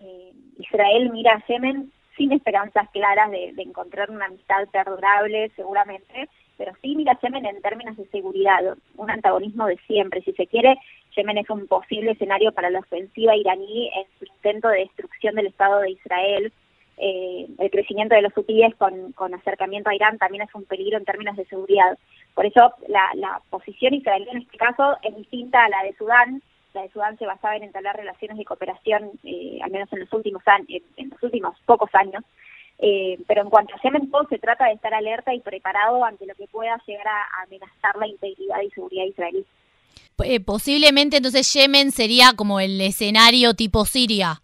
eh, 0.00 0.32
Israel 0.58 1.10
mira 1.10 1.34
a 1.34 1.46
Yemen 1.46 1.92
sin 2.16 2.32
esperanzas 2.32 2.88
claras 2.90 3.30
de, 3.30 3.52
encontrar 3.58 4.10
una 4.10 4.26
amistad 4.26 4.66
perdurable, 4.72 5.50
seguramente, 5.54 6.28
pero 6.56 6.72
sí 6.80 6.96
mira 6.96 7.12
a 7.12 7.20
Yemen 7.20 7.44
en 7.44 7.60
términos 7.60 7.96
de 7.96 8.06
seguridad, 8.06 8.76
un 8.96 9.10
antagonismo 9.10 9.66
de 9.66 9.76
siempre. 9.86 10.22
Si 10.22 10.32
se 10.32 10.46
quiere, 10.46 10.76
Yemen 11.14 11.38
es 11.38 11.50
un 11.50 11.66
posible 11.66 12.12
escenario 12.12 12.52
para 12.52 12.70
la 12.70 12.80
ofensiva 12.80 13.36
iraní 13.36 13.90
en 13.94 14.04
su 14.18 14.24
intento 14.24 14.68
de 14.68 14.80
destrucción 14.80 15.34
del 15.34 15.48
Estado 15.48 15.80
de 15.80 15.90
Israel. 15.90 16.52
Eh, 16.98 17.46
el 17.58 17.70
crecimiento 17.70 18.14
de 18.14 18.22
los 18.22 18.34
hutíes 18.34 18.74
con, 18.76 19.12
con, 19.12 19.34
acercamiento 19.34 19.90
a 19.90 19.94
Irán 19.94 20.16
también 20.16 20.42
es 20.44 20.54
un 20.54 20.64
peligro 20.64 20.96
en 20.96 21.04
términos 21.04 21.36
de 21.36 21.44
seguridad. 21.44 21.98
Por 22.34 22.46
eso 22.46 22.72
la, 22.88 23.10
la 23.14 23.42
posición 23.50 23.92
israelí 23.92 24.26
en 24.30 24.38
este 24.38 24.56
caso 24.56 24.96
es 25.02 25.14
distinta 25.14 25.62
a 25.62 25.68
la 25.68 25.82
de 25.82 25.94
Sudán, 25.96 26.42
la 26.76 26.82
de 26.82 26.90
Sudán 26.90 27.18
se 27.18 27.26
basaba 27.26 27.56
en 27.56 27.64
entablar 27.64 27.96
relaciones 27.96 28.38
de 28.38 28.44
cooperación, 28.44 29.10
eh, 29.24 29.58
al 29.62 29.70
menos 29.70 29.92
en 29.92 30.00
los 30.00 30.12
últimos 30.12 30.42
años, 30.46 30.82
en 30.96 31.10
los 31.10 31.22
últimos 31.22 31.58
pocos 31.66 31.90
años. 31.94 32.22
Eh, 32.78 33.18
pero 33.26 33.42
en 33.42 33.48
cuanto 33.48 33.74
a 33.74 33.80
Yemen, 33.82 34.10
todo 34.10 34.28
se 34.28 34.38
trata 34.38 34.66
de 34.66 34.72
estar 34.72 34.92
alerta 34.92 35.34
y 35.34 35.40
preparado 35.40 36.04
ante 36.04 36.26
lo 36.26 36.34
que 36.34 36.46
pueda 36.46 36.80
llegar 36.86 37.08
a, 37.08 37.42
amenazar 37.42 37.96
la 37.96 38.06
integridad 38.06 38.60
y 38.60 38.70
seguridad 38.70 39.04
israelí. 39.06 39.44
Eh, 40.24 40.40
posiblemente 40.40 41.16
entonces 41.16 41.50
Yemen 41.52 41.90
sería 41.90 42.32
como 42.36 42.60
el 42.60 42.80
escenario 42.80 43.54
tipo 43.54 43.84
Siria. 43.86 44.42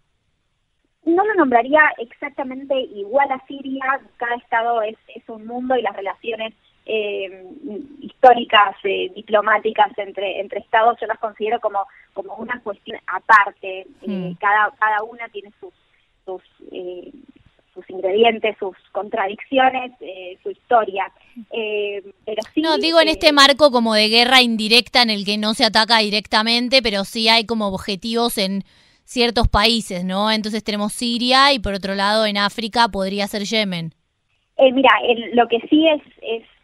No 1.05 1.23
lo 1.25 1.35
nombraría 1.35 1.81
exactamente 1.99 2.79
igual 2.79 3.31
a 3.31 3.45
Siria, 3.45 4.01
cada 4.17 4.35
estado 4.35 4.81
es, 4.81 4.97
es 5.13 5.27
un 5.27 5.45
mundo 5.45 5.75
y 5.75 5.81
las 5.81 5.95
relaciones 5.95 6.53
eh, 6.85 7.45
históricas, 8.01 8.75
eh, 8.83 9.11
diplomáticas 9.15 9.97
entre, 9.97 10.39
entre 10.39 10.59
estados, 10.59 10.97
yo 10.99 11.07
las 11.07 11.19
considero 11.19 11.59
como, 11.59 11.85
como 12.13 12.35
una 12.35 12.59
cuestión 12.61 12.99
aparte. 13.07 13.87
Eh, 14.01 14.07
mm. 14.07 14.33
cada, 14.35 14.71
cada 14.77 15.03
una 15.03 15.27
tiene 15.29 15.51
sus, 15.59 15.73
sus, 16.25 16.41
eh, 16.71 17.11
sus 17.73 17.89
ingredientes, 17.89 18.57
sus 18.59 18.75
contradicciones, 18.91 19.91
su 20.43 20.51
historia. 20.51 21.11
pero 21.49 22.41
sí, 22.53 22.61
no, 22.61 22.77
digo 22.77 22.99
en 23.01 23.07
este 23.07 23.31
marco 23.31 23.71
como 23.71 23.93
de 23.93 24.09
guerra 24.09 24.41
indirecta 24.41 25.01
en 25.01 25.09
el 25.09 25.25
que 25.25 25.37
no 25.37 25.53
se 25.53 25.65
ataca 25.65 25.99
directamente, 25.99 26.81
pero 26.81 27.03
sí 27.03 27.29
hay 27.29 27.45
como 27.45 27.67
objetivos 27.67 28.37
en 28.37 28.63
ciertos 29.05 29.47
países, 29.47 30.05
¿no? 30.05 30.31
Entonces 30.31 30.63
tenemos 30.63 30.93
Siria 30.93 31.51
y 31.53 31.59
por 31.59 31.73
otro 31.73 31.95
lado 31.95 32.25
en 32.25 32.37
África 32.37 32.89
podría 32.89 33.27
ser 33.27 33.43
Yemen. 33.43 33.93
mira, 34.59 34.91
lo 35.33 35.47
que 35.47 35.59
sí 35.67 35.87
es, 35.87 36.01
es 36.21 36.43
eh, 36.43 36.62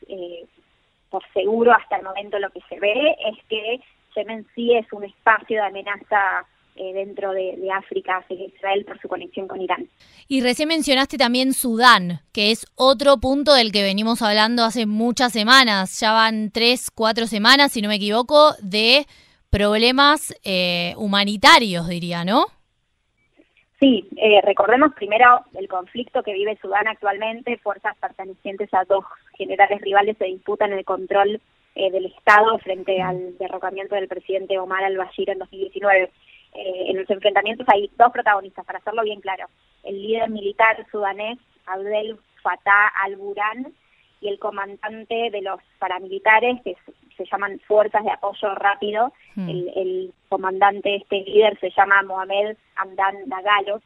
por 1.09 1.23
seguro 1.33 1.71
hasta 1.73 1.97
el 1.97 2.03
momento 2.03 2.39
lo 2.39 2.49
que 2.51 2.61
se 2.69 2.79
ve 2.79 3.15
es 3.25 3.37
que 3.47 3.79
Yemen 4.15 4.45
sí 4.55 4.73
es 4.73 4.91
un 4.91 5.03
espacio 5.03 5.61
de 5.61 5.67
amenaza 5.67 6.45
eh, 6.75 6.93
dentro 6.93 7.33
de, 7.33 7.69
África 7.73 8.17
hacia 8.17 8.45
Israel 8.45 8.85
por 8.85 8.99
su 9.01 9.07
conexión 9.07 9.47
con 9.47 9.61
Irán. 9.61 9.89
Y 10.27 10.41
recién 10.41 10.69
mencionaste 10.69 11.17
también 11.17 11.53
Sudán, 11.53 12.21
que 12.31 12.51
es 12.51 12.65
otro 12.75 13.17
punto 13.17 13.53
del 13.53 13.71
que 13.71 13.83
venimos 13.83 14.21
hablando 14.21 14.63
hace 14.63 14.85
muchas 14.85 15.33
semanas, 15.33 15.99
ya 15.99 16.13
van 16.13 16.51
tres, 16.51 16.89
cuatro 16.89 17.27
semanas, 17.27 17.73
si 17.73 17.81
no 17.81 17.89
me 17.89 17.95
equivoco, 17.95 18.53
de 18.61 19.05
problemas 19.49 20.33
eh, 20.43 20.93
humanitarios, 20.97 21.87
diría, 21.87 22.23
¿no? 22.23 22.45
Sí, 23.79 24.09
eh, 24.17 24.41
recordemos 24.43 24.93
primero 24.93 25.45
el 25.53 25.69
conflicto 25.69 26.21
que 26.21 26.33
vive 26.33 26.57
Sudán 26.62 26.88
actualmente. 26.88 27.57
Fuerzas 27.59 27.95
pertenecientes 27.98 28.74
a 28.74 28.83
dos 28.83 29.05
generales 29.38 29.81
rivales 29.81 30.17
se 30.17 30.25
disputan 30.25 30.74
el 30.74 30.83
control 30.83 31.41
eh, 31.75 31.89
del 31.89 32.07
Estado 32.07 32.57
frente 32.59 33.01
al 33.01 33.38
derrocamiento 33.38 33.95
del 33.95 34.09
presidente 34.09 34.59
Omar 34.59 34.83
al-Bashir 34.83 35.29
en 35.29 35.39
2019. 35.39 36.12
Eh, 36.55 36.86
en 36.88 36.98
los 36.98 37.09
enfrentamientos 37.09 37.65
hay 37.69 37.89
dos 37.98 38.12
protagonistas, 38.12 38.65
para 38.65 38.79
hacerlo 38.79 39.03
bien 39.03 39.21
claro. 39.21 39.45
El 39.83 40.01
líder 40.01 40.29
militar 40.29 40.86
sudanés, 40.91 41.39
Abdel 41.65 42.17
Fattah 42.41 42.88
al-Burhan, 43.05 43.74
y 44.21 44.27
el 44.27 44.39
comandante 44.39 45.29
de 45.31 45.41
los 45.41 45.62
paramilitares, 45.79 46.62
que 46.63 46.75
se 47.19 47.25
llaman 47.29 47.59
Fuerzas 47.67 48.03
de 48.03 48.11
Apoyo 48.11 48.55
Rápido. 48.55 49.13
Hmm. 49.35 49.49
El, 49.49 50.13
comandante, 50.29 50.95
este 50.95 51.21
líder, 51.21 51.59
se 51.59 51.71
llama 51.71 52.01
Mohamed 52.03 52.55
Hamdan 52.75 53.27
Dagalo. 53.27 53.81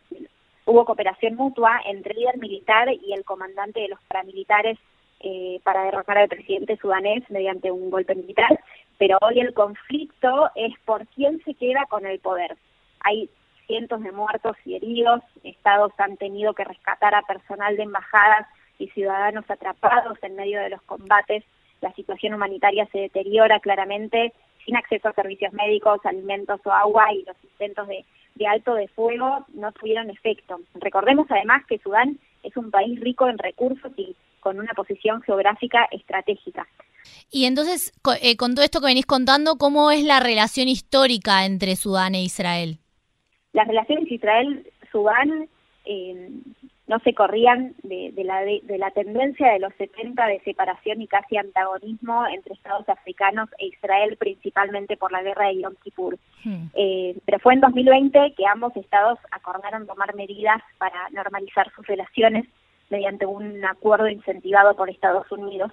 Hubo 0.65 0.85
cooperación 0.85 1.35
mutua 1.35 1.81
entre 1.85 2.13
el 2.13 2.19
líder 2.19 2.37
militar 2.37 2.89
y 2.91 3.13
el 3.13 3.25
comandante 3.25 3.81
de 3.81 3.89
los 3.89 3.99
paramilitares 4.07 4.77
eh, 5.21 5.59
para 5.63 5.85
derrocar 5.85 6.17
al 6.17 6.27
presidente 6.27 6.77
sudanés 6.77 7.23
mediante 7.29 7.71
un 7.71 7.89
golpe 7.89 8.13
militar, 8.13 8.59
pero 8.97 9.17
hoy 9.21 9.39
el 9.39 9.53
conflicto 9.53 10.51
es 10.55 10.73
por 10.85 11.07
quién 11.07 11.41
se 11.45 11.53
queda 11.53 11.85
con 11.89 12.05
el 12.05 12.19
poder. 12.19 12.57
Hay 12.99 13.29
cientos 13.65 14.03
de 14.03 14.11
muertos 14.11 14.57
y 14.65 14.75
heridos, 14.75 15.21
estados 15.43 15.93
han 15.97 16.17
tenido 16.17 16.53
que 16.53 16.65
rescatar 16.65 17.15
a 17.15 17.21
personal 17.21 17.77
de 17.77 17.83
embajadas 17.83 18.47
y 18.79 18.89
ciudadanos 18.89 19.49
atrapados 19.49 20.17
en 20.23 20.35
medio 20.35 20.59
de 20.59 20.69
los 20.69 20.81
combates, 20.81 21.43
la 21.83 21.93
situación 21.93 22.33
humanitaria 22.33 22.87
se 22.91 22.97
deteriora 22.97 23.59
claramente, 23.59 24.33
sin 24.65 24.75
acceso 24.77 25.09
a 25.09 25.13
servicios 25.13 25.53
médicos, 25.53 25.99
alimentos 26.05 26.61
o 26.63 26.71
agua 26.71 27.13
y 27.13 27.23
los 27.25 27.35
intentos 27.43 27.87
de, 27.87 28.05
alto 28.47 28.73
de 28.73 28.87
fuego 28.87 29.45
no 29.53 29.71
tuvieron 29.73 30.09
efecto. 30.09 30.59
Recordemos 30.75 31.27
además 31.29 31.63
que 31.67 31.79
Sudán 31.79 32.17
es 32.41 32.55
un 32.57 32.71
país 32.71 32.99
rico 32.99 33.27
en 33.27 33.37
recursos 33.37 33.91
y 33.97 34.15
con 34.39 34.59
una 34.59 34.73
posición 34.73 35.21
geográfica 35.21 35.87
estratégica. 35.91 36.67
Y 37.29 37.45
entonces, 37.45 37.91
eh, 38.21 38.37
con 38.37 38.55
todo 38.55 38.63
esto 38.63 38.79
que 38.79 38.87
venís 38.87 39.05
contando, 39.05 39.57
¿cómo 39.57 39.91
es 39.91 40.03
la 40.03 40.19
relación 40.21 40.69
histórica 40.69 41.45
entre 41.45 41.75
Sudán 41.75 42.15
e 42.15 42.23
Israel? 42.23 42.77
Las 43.51 43.67
relaciones 43.67 44.09
Israel-Sudán 44.09 45.49
eh, 45.85 46.29
no 46.87 46.99
se 46.99 47.13
corrían 47.13 47.75
de, 47.83 48.11
la, 48.25 48.41
de, 48.41 48.77
la 48.77 48.91
tendencia 48.91 49.53
de 49.53 49.59
los 49.59 49.73
70 49.75 50.27
de 50.27 50.41
separación 50.41 51.01
y 51.01 51.07
casi 51.07 51.37
antagonismo 51.37 52.27
entre 52.27 52.53
estados 52.53 52.87
africanos 52.89 53.49
e 53.57 53.67
Israel, 53.67 54.17
principalmente 54.17 54.97
por 54.97 55.11
la 55.11 55.23
guerra 55.23 55.47
de 55.47 55.61
Yom 55.61 55.75
Kippur. 55.81 56.17
Hmm. 56.43 56.65
Eh, 56.73 57.15
pero 57.25 57.39
fue 57.39 57.53
en 57.53 57.61
2020 57.61 58.33
que 58.35 58.45
ambos 58.45 58.75
estados 58.75 59.17
acordaron 59.31 59.87
tomar 59.87 60.13
medidas 60.15 60.61
para 60.77 61.09
normalizar 61.11 61.71
sus 61.73 61.87
relaciones 61.87 62.45
mediante 62.89 63.25
un 63.25 63.63
acuerdo 63.63 64.09
incentivado 64.09 64.75
por 64.75 64.89
Estados 64.89 65.31
Unidos. 65.31 65.71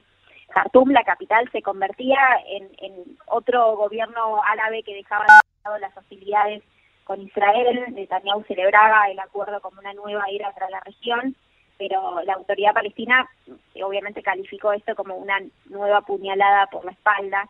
Khartoum, 0.54 0.90
la 0.90 1.04
capital, 1.04 1.48
se 1.50 1.62
convertía 1.62 2.18
en, 2.46 2.68
en 2.78 3.16
otro 3.26 3.76
gobierno 3.76 4.42
árabe 4.44 4.82
que 4.84 4.94
dejaba 4.94 5.24
de 5.24 5.64
lado 5.64 5.78
las 5.78 5.96
hostilidades 5.96 6.62
con 7.10 7.20
Israel, 7.22 7.86
Netanyahu 7.92 8.44
celebraba 8.44 9.10
el 9.10 9.18
acuerdo 9.18 9.60
como 9.60 9.80
una 9.80 9.92
nueva 9.94 10.26
era 10.30 10.52
para 10.52 10.70
la 10.70 10.78
región, 10.78 11.34
pero 11.76 12.22
la 12.22 12.34
autoridad 12.34 12.72
palestina 12.72 13.28
eh, 13.74 13.82
obviamente 13.82 14.22
calificó 14.22 14.72
esto 14.72 14.94
como 14.94 15.16
una 15.16 15.40
nueva 15.64 16.02
puñalada 16.02 16.68
por 16.68 16.84
la 16.84 16.92
espalda. 16.92 17.48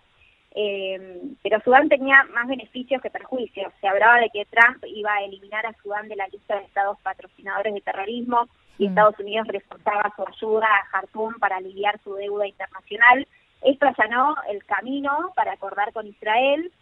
Eh, 0.53 1.21
pero 1.43 1.61
Sudán 1.61 1.91
tenía 1.91 2.25
más 2.33 2.49
beneficios 2.49 3.03
que 3.03 3.11
perjuicios. 3.11 3.71
Se 3.83 3.87
hablaba 3.87 4.19
de 4.21 4.31
que 4.31 4.47
Trump 4.47 4.83
iba 4.87 5.13
a 5.13 5.25
eliminar 5.25 5.67
a 5.67 5.75
Sudán 5.83 6.09
de 6.09 6.17
la 6.17 6.29
lista 6.29 6.57
de 6.57 6.65
estados 6.65 6.99
patrocinadores 7.03 7.75
de 7.75 7.83
terrorismo 7.83 8.49
y. 8.79 8.87
Estados 8.87 9.19
Unidos 9.19 9.47
reforzaba 9.47 10.11
su 10.17 10.25
ayuda 10.27 10.69
a 10.69 10.87
Jartum 10.87 11.35
para 11.35 11.59
aliviar 11.59 12.01
su 12.03 12.15
deuda 12.15 12.47
internacional. 12.47 13.29
Esto 13.61 13.87
allanó 13.87 14.37
el 14.49 14.65
camino 14.65 15.33
para 15.37 15.53
acordar 15.53 15.93
con 15.93 16.07
Israel 16.07 16.73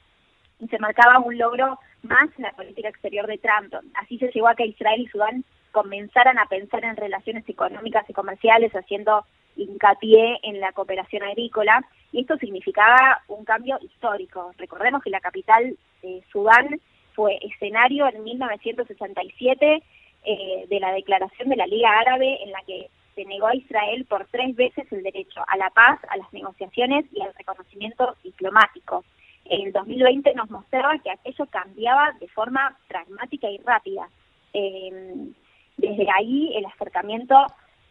y 0.61 0.69
se 0.69 0.79
marcaba 0.79 1.19
un 1.19 1.37
logro 1.37 1.77
más 2.03 2.29
la 2.39 2.53
política 2.53 2.89
exterior 2.89 3.27
de 3.27 3.39
Trump. 3.39 3.75
Así 3.95 4.19
se 4.19 4.31
llegó 4.31 4.49
a 4.49 4.55
que 4.55 4.67
Israel 4.67 5.01
y 5.01 5.09
Sudán 5.09 5.45
comenzaran 5.73 6.39
a 6.39 6.47
pensar 6.47 6.85
en 6.85 6.97
relaciones 6.97 7.49
económicas 7.49 8.09
y 8.09 8.13
comerciales, 8.13 8.73
haciendo 8.73 9.25
hincapié 9.57 10.39
en 10.43 10.61
la 10.61 10.73
cooperación 10.73 11.23
agrícola 11.25 11.85
y 12.13 12.21
esto 12.21 12.37
significaba 12.39 13.23
un 13.29 13.45
cambio 13.45 13.79
histórico. 13.83 14.53
Recordemos 14.57 15.03
que 15.03 15.11
la 15.11 15.21
capital 15.21 15.77
de 16.03 16.23
Sudán 16.31 16.81
fue 17.15 17.39
escenario 17.43 18.09
en 18.09 18.23
1967 18.23 19.83
eh, 20.25 20.67
de 20.69 20.81
la 20.81 20.93
declaración 20.93 21.49
de 21.49 21.57
la 21.57 21.67
Liga 21.67 21.91
Árabe 21.99 22.39
en 22.43 22.53
la 22.53 22.63
que 22.67 22.89
se 23.15 23.25
negó 23.25 23.49
a 23.49 23.57
Israel 23.57 24.07
por 24.09 24.27
tres 24.31 24.55
veces 24.55 24.91
el 24.93 25.03
derecho 25.03 25.43
a 25.47 25.57
la 25.57 25.71
paz, 25.71 25.99
a 26.09 26.17
las 26.17 26.33
negociaciones 26.33 27.05
y 27.13 27.21
al 27.21 27.35
reconocimiento 27.35 28.17
diplomático. 28.23 29.05
El 29.49 29.73
2020 29.73 30.35
nos 30.35 30.51
mostraba 30.51 30.99
que 30.99 31.11
aquello 31.11 31.47
cambiaba 31.47 32.13
de 32.21 32.29
forma 32.29 32.77
pragmática 32.87 33.49
y 33.51 33.59
rápida. 33.59 34.09
Eh, 34.53 35.31
desde 35.77 36.07
ahí 36.17 36.53
el 36.57 36.67
acercamiento 36.67 37.35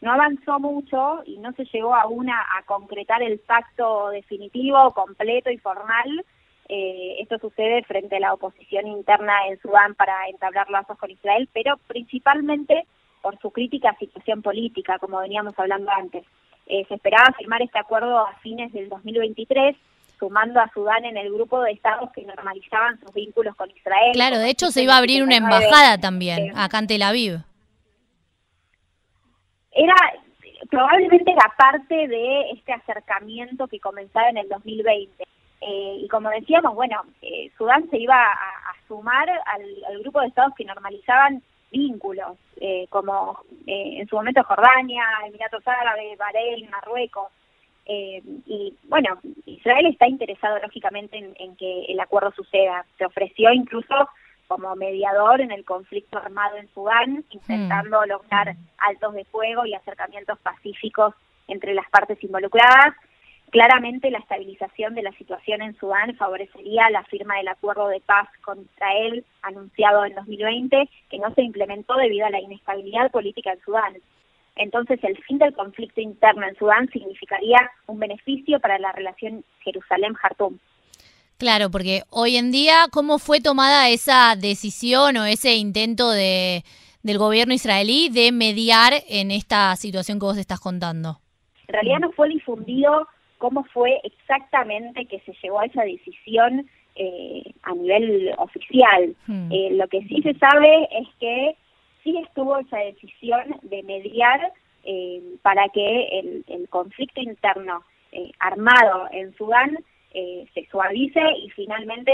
no 0.02 0.12
avanzó 0.12 0.60
mucho 0.60 1.24
y 1.26 1.38
no 1.38 1.52
se 1.54 1.66
llegó 1.66 1.96
aún 1.96 2.30
a, 2.30 2.40
a 2.58 2.64
concretar 2.64 3.24
el 3.24 3.40
pacto 3.40 4.10
definitivo, 4.10 4.92
completo 4.92 5.50
y 5.50 5.58
formal. 5.58 6.26
Eh, 6.70 7.16
esto 7.20 7.40
sucede 7.40 7.84
frente 7.84 8.18
a 8.18 8.20
la 8.20 8.34
oposición 8.34 8.88
interna 8.88 9.48
en 9.48 9.60
Sudán 9.62 9.96
para 9.96 10.28
entablar 10.28 10.70
lazos 10.70 10.98
con 10.98 11.10
Israel, 11.10 11.50
pero 11.54 11.78
principalmente 11.88 12.86
por 13.22 13.40
su 13.40 13.52
crítica 13.52 13.90
a 13.90 13.98
situación 13.98 14.42
política, 14.42 15.00
como 15.00 15.20
veníamos 15.20 15.58
hablando 15.58 15.90
antes. 15.92 16.26
Eh, 16.68 16.86
se 16.88 16.96
esperaba 16.96 17.34
firmar 17.38 17.62
este 17.62 17.80
acuerdo 17.80 18.18
a 18.20 18.34
fines 18.42 18.74
del 18.74 18.90
2023, 18.90 19.76
sumando 20.19 20.59
a 20.59 20.69
Sudán 20.74 21.05
en 21.05 21.17
el 21.17 21.31
grupo 21.31 21.62
de 21.62 21.71
estados 21.71 22.12
que 22.12 22.24
normalizaban 22.24 23.00
sus 23.00 23.13
vínculos 23.13 23.55
con 23.55 23.69
Israel. 23.71 24.12
Claro, 24.13 24.39
de 24.39 24.50
hecho 24.50 24.71
se 24.71 24.83
iba 24.83 24.93
a 24.93 24.97
abrir 24.97 25.24
una 25.24 25.38
embajada 25.38 25.97
también 25.97 26.57
acá 26.57 26.79
en 26.79 26.88
Tel 26.88 27.03
Aviv. 27.03 27.39
Era 29.71 29.95
probablemente 30.69 31.31
era 31.31 31.53
parte 31.57 32.07
de 32.07 32.51
este 32.51 32.74
acercamiento 32.74 33.67
que 33.67 33.79
comenzaba 33.79 34.29
en 34.29 34.38
el 34.38 34.50
2020. 34.50 35.24
Eh, 35.59 35.97
y 36.01 36.07
como 36.07 36.29
decíamos, 36.29 36.75
bueno, 36.75 37.01
eh, 37.21 37.51
Sudán 37.57 37.89
se 37.89 37.97
iba 37.97 38.15
a, 38.15 38.75
sumar 38.88 39.29
al, 39.29 40.00
grupo 40.00 40.21
de 40.21 40.27
estados 40.27 40.53
que 40.55 40.63
normalizaban 40.63 41.41
vínculos, 41.71 42.38
eh, 42.62 42.88
como 42.89 43.39
eh, 43.65 44.00
en 44.00 44.07
su 44.07 44.15
momento 44.15 44.43
Jordania, 44.43 45.03
Emiratos 45.25 45.67
Árabes, 45.67 46.17
Bahrein, 46.17 46.69
Marruecos. 46.69 47.27
Eh, 47.89 48.22
y 48.46 48.75
bueno, 48.89 49.17
Israel 49.46 49.86
está 49.86 50.08
interesado 50.08 50.60
lógicamente 50.60 51.17
en, 51.17 51.56
que 51.56 51.86
el 51.86 52.00
acuerdo 52.00 52.32
suceda. 52.32 52.86
Se 52.98 53.06
ofreció 53.06 53.51
incluso 53.53 54.10
como 54.48 54.75
mediador 54.75 55.41
en 55.41 55.51
el 55.51 55.63
conflicto 55.63 56.17
armado 56.17 56.58
en 56.58 56.70
Sudán, 56.74 57.24
intentando 57.29 58.01
mm. 58.01 58.10
lograr 58.10 58.56
altos 58.77 59.13
de 59.13 59.25
fuego 59.25 59.65
y 59.65 59.74
acercamientos 59.74 60.38
pacíficos 60.39 61.13
entre 61.48 61.74
las 61.74 61.89
partes 61.89 62.22
involucradas. 62.24 62.94
Claramente 63.51 64.12
la 64.12 64.20
estabilización 64.20 64.94
de 64.94 65.03
la 65.03 65.13
situación 65.13 65.62
en 65.62 65.74
Sudán 65.77 66.15
favorecería 66.17 66.89
la 66.89 67.03
firma 67.06 67.38
del 67.38 67.48
acuerdo 67.48 67.88
de 67.88 68.01
paz 68.01 68.27
con 68.44 68.60
Israel 68.60 69.24
anunciado 69.41 70.03
en 70.03 70.15
2020, 70.15 70.89
que 71.10 71.20
no 71.20 71.34
se 71.34 71.44
implementó 71.44 71.96
debido 71.96 72.25
a 72.25 72.29
la 72.29 72.41
inestabilidad 72.41 73.10
política 73.12 73.53
en 73.53 73.62
Sudán. 73.62 73.94
Entonces 74.58 75.00
el 75.04 75.18
fin 75.24 75.38
del 75.38 75.54
conflicto 75.54 76.02
interno 76.02 76.48
en 76.48 76.56
Sudán 76.56 76.90
significaría 76.90 77.70
un 77.88 78.00
beneficio 78.00 78.60
para 78.60 78.80
la 78.80 78.92
relación 78.92 79.44
Jerusalén-Jartum. 79.64 80.58
Claro, 81.38 81.70
porque 81.70 82.02
hoy 82.10 82.36
en 82.36 82.52
día, 82.52 82.88
¿cómo 82.92 83.20
fue 83.20 83.40
tomada 83.40 83.90
esa 83.90 84.36
decisión 84.36 85.18
o 85.18 85.26
ese 85.26 85.56
intento 85.56 86.10
de, 86.10 86.64
del 87.04 87.20
gobierno 87.20 87.54
israelí 87.54 88.10
de 88.10 88.32
mediar 88.32 88.94
en 89.08 89.30
esta 89.30 89.76
situación 89.76 90.20
que 90.20 90.26
vos 90.26 90.38
estás 90.38 90.60
contando? 90.60 91.20
En 91.68 91.74
realidad 91.74 92.00
no 92.00 92.12
fue 92.12 92.30
difundido 92.30 93.08
cómo 93.38 93.64
fue 93.66 94.00
exactamente 94.04 95.06
que 95.06 95.20
se 95.20 95.34
llegó 95.44 95.60
a 95.60 95.66
esa 95.66 95.84
decisión 95.84 96.68
eh, 96.96 97.44
a 97.62 97.74
nivel 97.76 98.34
oficial. 98.40 99.16
Hmm. 99.28 99.52
Eh, 99.52 99.70
lo 99.74 99.88
que 99.88 100.02
sí 100.08 100.22
se 100.24 100.34
sabe 100.40 100.90
es 100.92 101.08
que 101.20 101.56
sí 102.12 102.18
estuvo 102.26 102.58
esa 102.58 102.78
decisión 102.78 103.58
de 103.63 103.84
mediar 103.84 104.54
eh, 104.84 105.22
para 105.41 105.67
que 105.70 106.43
el, 106.48 106.70
conflicto 106.70 107.22
interno 107.22 107.84
armado 108.39 109.08
en 109.12 109.36
Sudán 109.36 109.78
se 110.13 110.67
suavice 110.72 111.22
y 111.43 111.50
finalmente 111.52 112.12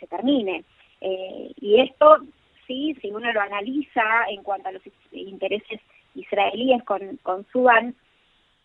se 0.00 0.06
termine. 0.06 0.64
y 1.00 1.80
esto 1.80 2.18
sí, 2.66 2.96
si 3.00 3.10
uno 3.10 3.32
lo 3.32 3.40
analiza 3.40 4.02
en 4.28 4.42
cuanto 4.42 4.68
a 4.68 4.72
los 4.72 4.82
intereses 5.12 5.80
israelíes 6.14 6.82
con, 6.84 7.18
con 7.22 7.46
Sudán, 7.52 7.94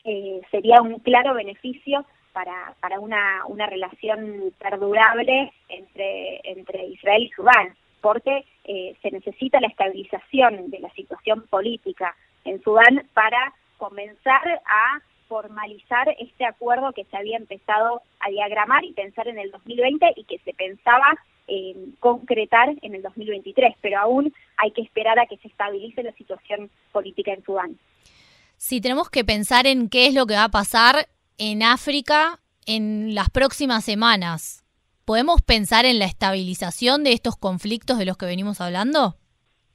eh, 0.03 0.41
sería 0.49 0.81
un 0.81 0.99
claro 0.99 1.33
beneficio 1.35 2.05
para, 2.33 2.75
para 2.79 2.99
una, 2.99 3.45
una 3.47 3.67
relación 3.67 4.53
perdurable 4.57 5.51
entre, 5.67 6.41
entre 6.43 6.87
Israel 6.87 7.23
y 7.23 7.29
Sudán, 7.29 7.75
porque 8.01 8.45
eh, 8.65 8.95
se 9.01 9.11
necesita 9.11 9.59
la 9.59 9.67
estabilización 9.67 10.69
de 10.69 10.79
la 10.79 10.91
situación 10.93 11.45
política 11.49 12.15
en 12.45 12.61
Sudán 12.63 13.07
para 13.13 13.53
comenzar 13.77 14.61
a 14.65 15.01
formalizar 15.27 16.13
este 16.19 16.45
acuerdo 16.45 16.91
que 16.91 17.05
se 17.05 17.15
había 17.15 17.37
empezado 17.37 18.01
a 18.19 18.29
diagramar 18.29 18.83
y 18.83 18.91
pensar 18.91 19.29
en 19.29 19.39
el 19.39 19.49
2020 19.51 20.13
y 20.17 20.25
que 20.25 20.39
se 20.39 20.53
pensaba 20.53 21.17
eh, 21.47 21.73
concretar 21.99 22.69
en 22.81 22.95
el 22.95 23.01
2023, 23.01 23.75
pero 23.81 23.99
aún 23.99 24.33
hay 24.57 24.71
que 24.71 24.81
esperar 24.81 25.19
a 25.19 25.27
que 25.27 25.37
se 25.37 25.47
estabilice 25.47 26.03
la 26.03 26.11
situación 26.13 26.69
política 26.91 27.33
en 27.33 27.43
Sudán. 27.43 27.79
Si 28.57 28.81
tenemos 28.81 29.09
que 29.09 29.23
pensar 29.23 29.67
en 29.67 29.89
qué 29.89 30.07
es 30.07 30.13
lo 30.13 30.25
que 30.25 30.35
va 30.35 30.45
a 30.45 30.49
pasar 30.49 31.07
en 31.37 31.63
África 31.63 32.39
en 32.65 33.15
las 33.15 33.29
próximas 33.29 33.85
semanas, 33.85 34.63
¿podemos 35.05 35.41
pensar 35.41 35.85
en 35.85 35.99
la 35.99 36.05
estabilización 36.05 37.03
de 37.03 37.13
estos 37.13 37.35
conflictos 37.35 37.97
de 37.97 38.05
los 38.05 38.17
que 38.17 38.25
venimos 38.25 38.61
hablando? 38.61 39.15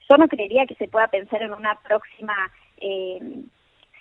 Yo 0.08 0.16
no 0.16 0.28
creería 0.28 0.66
que 0.66 0.74
se 0.76 0.88
pueda 0.88 1.08
pensar 1.08 1.42
en 1.42 1.52
una 1.52 1.74
próxima 1.80 2.34
eh, 2.78 3.18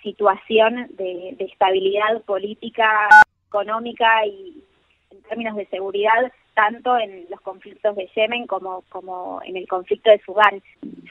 situación 0.06 0.86
de, 0.96 1.36
estabilidad 1.40 2.22
política, 2.22 3.08
económica 3.48 4.24
y 4.24 4.62
en 5.10 5.22
términos 5.22 5.56
de 5.56 5.66
seguridad, 5.66 6.32
tanto 6.54 6.96
en 6.96 7.26
los 7.28 7.40
conflictos 7.40 7.96
de 7.96 8.08
Yemen 8.14 8.46
como, 8.46 9.40
en 9.44 9.56
el 9.56 9.66
conflicto 9.66 10.10
de 10.10 10.20
Sudán. 10.20 10.62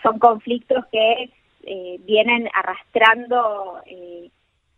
Son 0.01 0.17
conflictos 0.19 0.85
que 0.91 1.29
eh, 1.63 1.99
vienen 2.05 2.49
arrastrando 2.53 3.81
eh, 3.85 4.29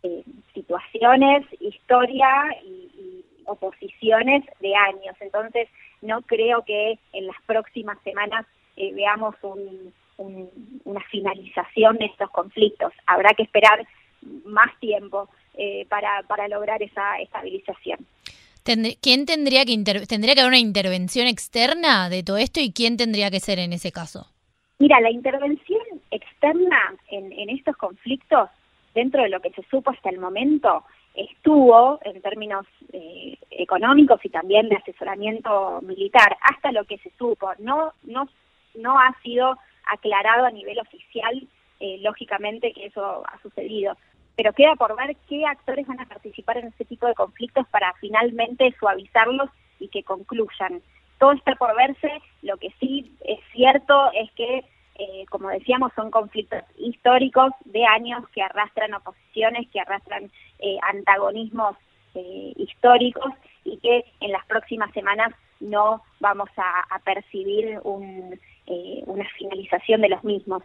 eh, 0.02 0.24
situaciones, 0.52 1.46
historia 1.60 2.28
y, 2.64 3.24
oposiciones 3.48 4.44
de 4.60 4.74
años. 4.74 5.16
Entonces, 5.20 5.68
no 6.00 6.22
creo 6.22 6.64
que 6.64 6.98
en 7.12 7.26
las 7.26 7.36
próximas 7.46 7.98
semanas 8.04 8.46
veamos 8.76 9.34
una 10.84 11.00
finalización 11.10 11.98
de 11.98 12.06
estos 12.06 12.30
conflictos. 12.30 12.92
Habrá 13.06 13.34
que 13.34 13.42
esperar 13.42 13.84
más 14.44 14.70
tiempo 14.78 15.28
para, 15.88 16.22
para 16.28 16.46
lograr 16.46 16.82
esa 16.82 17.18
estabilización. 17.18 18.06
¿Quién 19.00 19.24
tendría 19.24 19.64
que 19.64 19.82
tendría 20.06 20.34
que 20.34 20.40
haber 20.40 20.50
una 20.50 20.58
intervención 20.58 21.26
externa 21.26 22.10
de 22.10 22.22
todo 22.22 22.36
esto 22.36 22.60
y 22.60 22.70
quién 22.70 22.98
tendría 22.98 23.30
que 23.30 23.40
ser 23.40 23.58
en 23.58 23.72
ese 23.72 23.92
caso? 23.92 24.26
Mira, 24.78 25.00
la 25.00 25.10
intervención 25.10 25.80
externa 26.10 26.94
en, 27.10 27.48
estos 27.48 27.76
conflictos, 27.78 28.50
dentro 28.94 29.22
de 29.22 29.30
lo 29.30 29.40
que 29.40 29.50
se 29.50 29.62
supo 29.70 29.90
hasta 29.90 30.10
el 30.10 30.18
momento, 30.18 30.84
estuvo 31.14 31.98
en 32.02 32.20
términos 32.22 32.66
eh, 32.92 33.36
económicos 33.50 34.24
y 34.24 34.28
también 34.28 34.68
de 34.68 34.76
asesoramiento 34.76 35.80
militar, 35.82 36.36
hasta 36.40 36.72
lo 36.72 36.84
que 36.84 36.98
se 36.98 37.10
supo. 37.18 37.52
No, 37.58 37.92
no, 38.02 38.28
no 38.74 38.98
ha 38.98 39.14
sido 39.22 39.56
aclarado 39.86 40.46
a 40.46 40.50
nivel 40.50 40.78
oficial, 40.78 41.46
eh, 41.80 41.98
lógicamente, 42.00 42.72
que 42.72 42.86
eso 42.86 43.22
ha 43.26 43.40
sucedido. 43.42 43.96
Pero 44.36 44.52
queda 44.52 44.76
por 44.76 44.96
ver 44.96 45.16
qué 45.28 45.44
actores 45.46 45.86
van 45.86 46.00
a 46.00 46.06
participar 46.06 46.58
en 46.58 46.68
este 46.68 46.84
tipo 46.84 47.06
de 47.06 47.14
conflictos 47.14 47.66
para 47.68 47.92
finalmente 47.94 48.74
suavizarlos 48.78 49.50
y 49.80 49.88
que 49.88 50.04
concluyan. 50.04 50.80
Todo 51.18 51.32
está 51.32 51.56
por 51.56 51.74
verse. 51.76 52.10
Lo 52.42 52.56
que 52.56 52.70
sí 52.78 53.12
es 53.24 53.40
cierto 53.52 54.12
es 54.12 54.30
que 54.32 54.64
eh, 54.98 55.26
como 55.30 55.48
decíamos, 55.48 55.92
son 55.94 56.10
conflictos 56.10 56.64
históricos 56.76 57.52
de 57.66 57.84
años 57.86 58.28
que 58.34 58.42
arrastran 58.42 58.94
oposiciones, 58.94 59.68
que 59.70 59.78
arrastran 59.78 60.28
eh, 60.58 60.76
antagonismos 60.82 61.76
eh, 62.16 62.52
históricos 62.56 63.32
y 63.64 63.78
que 63.78 64.04
en 64.20 64.32
las 64.32 64.44
próximas 64.46 64.92
semanas 64.92 65.32
no 65.60 66.02
vamos 66.18 66.50
a, 66.56 66.98
percibir 67.04 67.80
una 67.84 69.24
finalización 69.38 70.00
de 70.00 70.08
los 70.08 70.24
mismos. 70.24 70.62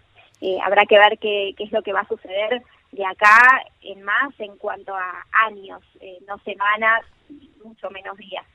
habrá 0.65 0.85
que 0.85 0.97
ver 0.97 1.19
qué, 1.19 1.53
qué, 1.55 1.63
es 1.65 1.71
lo 1.71 1.83
que 1.83 1.93
va 1.93 2.01
a 2.01 2.07
suceder 2.07 2.63
de 2.91 3.05
acá 3.05 3.39
en 3.81 4.03
más 4.03 4.33
en 4.39 4.57
cuanto 4.57 4.95
a 4.95 5.25
años, 5.31 5.81
no 6.27 6.37
semanas, 6.39 7.01
mucho 7.63 7.89
menos 7.91 8.17
días. 8.17 8.45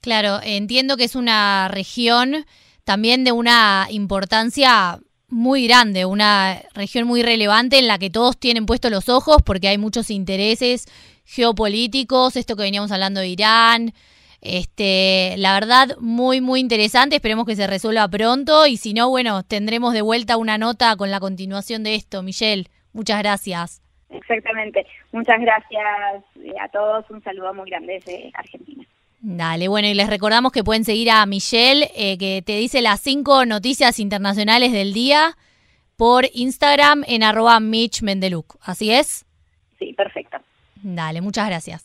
Claro, 0.00 0.40
entiendo 0.42 0.96
que 0.96 1.04
es 1.04 1.14
una 1.14 1.68
región 1.68 2.46
también 2.88 3.22
de 3.22 3.32
una 3.32 3.86
importancia 3.90 4.98
muy 5.28 5.66
grande, 5.66 6.06
una 6.06 6.62
región 6.72 7.06
muy 7.06 7.22
relevante 7.22 7.78
en 7.78 7.86
la 7.86 7.98
que 7.98 8.08
todos 8.08 8.38
tienen 8.38 8.64
puestos 8.64 8.90
los 8.90 9.10
ojos 9.10 9.42
porque 9.44 9.68
hay 9.68 9.76
muchos 9.76 10.08
intereses 10.10 10.86
geopolíticos, 11.26 12.36
esto 12.36 12.56
que 12.56 12.62
veníamos 12.62 12.90
hablando 12.90 13.20
de 13.20 13.28
Irán. 13.28 13.92
Este, 14.40 15.34
la 15.36 15.52
verdad, 15.52 15.98
muy, 16.00 16.40
muy 16.40 16.60
interesante. 16.60 17.16
Esperemos 17.16 17.44
que 17.44 17.56
se 17.56 17.66
resuelva 17.66 18.08
pronto. 18.08 18.66
Y 18.66 18.78
si 18.78 18.94
no, 18.94 19.10
bueno, 19.10 19.42
tendremos 19.42 19.92
de 19.92 20.00
vuelta 20.00 20.38
una 20.38 20.56
nota 20.56 20.96
con 20.96 21.10
la 21.10 21.20
continuación 21.20 21.84
de 21.84 21.94
esto. 21.94 22.22
Michelle, 22.22 22.68
muchas 22.94 23.18
gracias. 23.18 23.82
Exactamente. 24.08 24.86
Muchas 25.12 25.38
gracias 25.42 25.84
a 26.58 26.68
todos. 26.70 27.04
Un 27.10 27.22
saludo 27.22 27.52
muy 27.52 27.68
grande 27.68 28.00
desde 28.02 28.30
Argentina. 28.32 28.86
Dale, 29.20 29.66
bueno, 29.68 29.88
y 29.88 29.94
les 29.94 30.08
recordamos 30.08 30.52
que 30.52 30.62
pueden 30.62 30.84
seguir 30.84 31.10
a 31.10 31.26
Michelle, 31.26 31.90
eh, 31.96 32.16
que 32.18 32.42
te 32.44 32.56
dice 32.56 32.80
las 32.82 33.00
cinco 33.00 33.44
noticias 33.46 33.98
internacionales 33.98 34.72
del 34.72 34.92
día 34.92 35.36
por 35.96 36.26
Instagram 36.32 37.04
en 37.08 37.24
arroba 37.24 37.58
Mitch 37.58 38.02
Mendeluk. 38.02 38.56
¿Así 38.60 38.92
es? 38.92 39.26
Sí, 39.78 39.92
perfecto. 39.92 40.38
Dale, 40.82 41.20
muchas 41.20 41.48
gracias. 41.48 41.84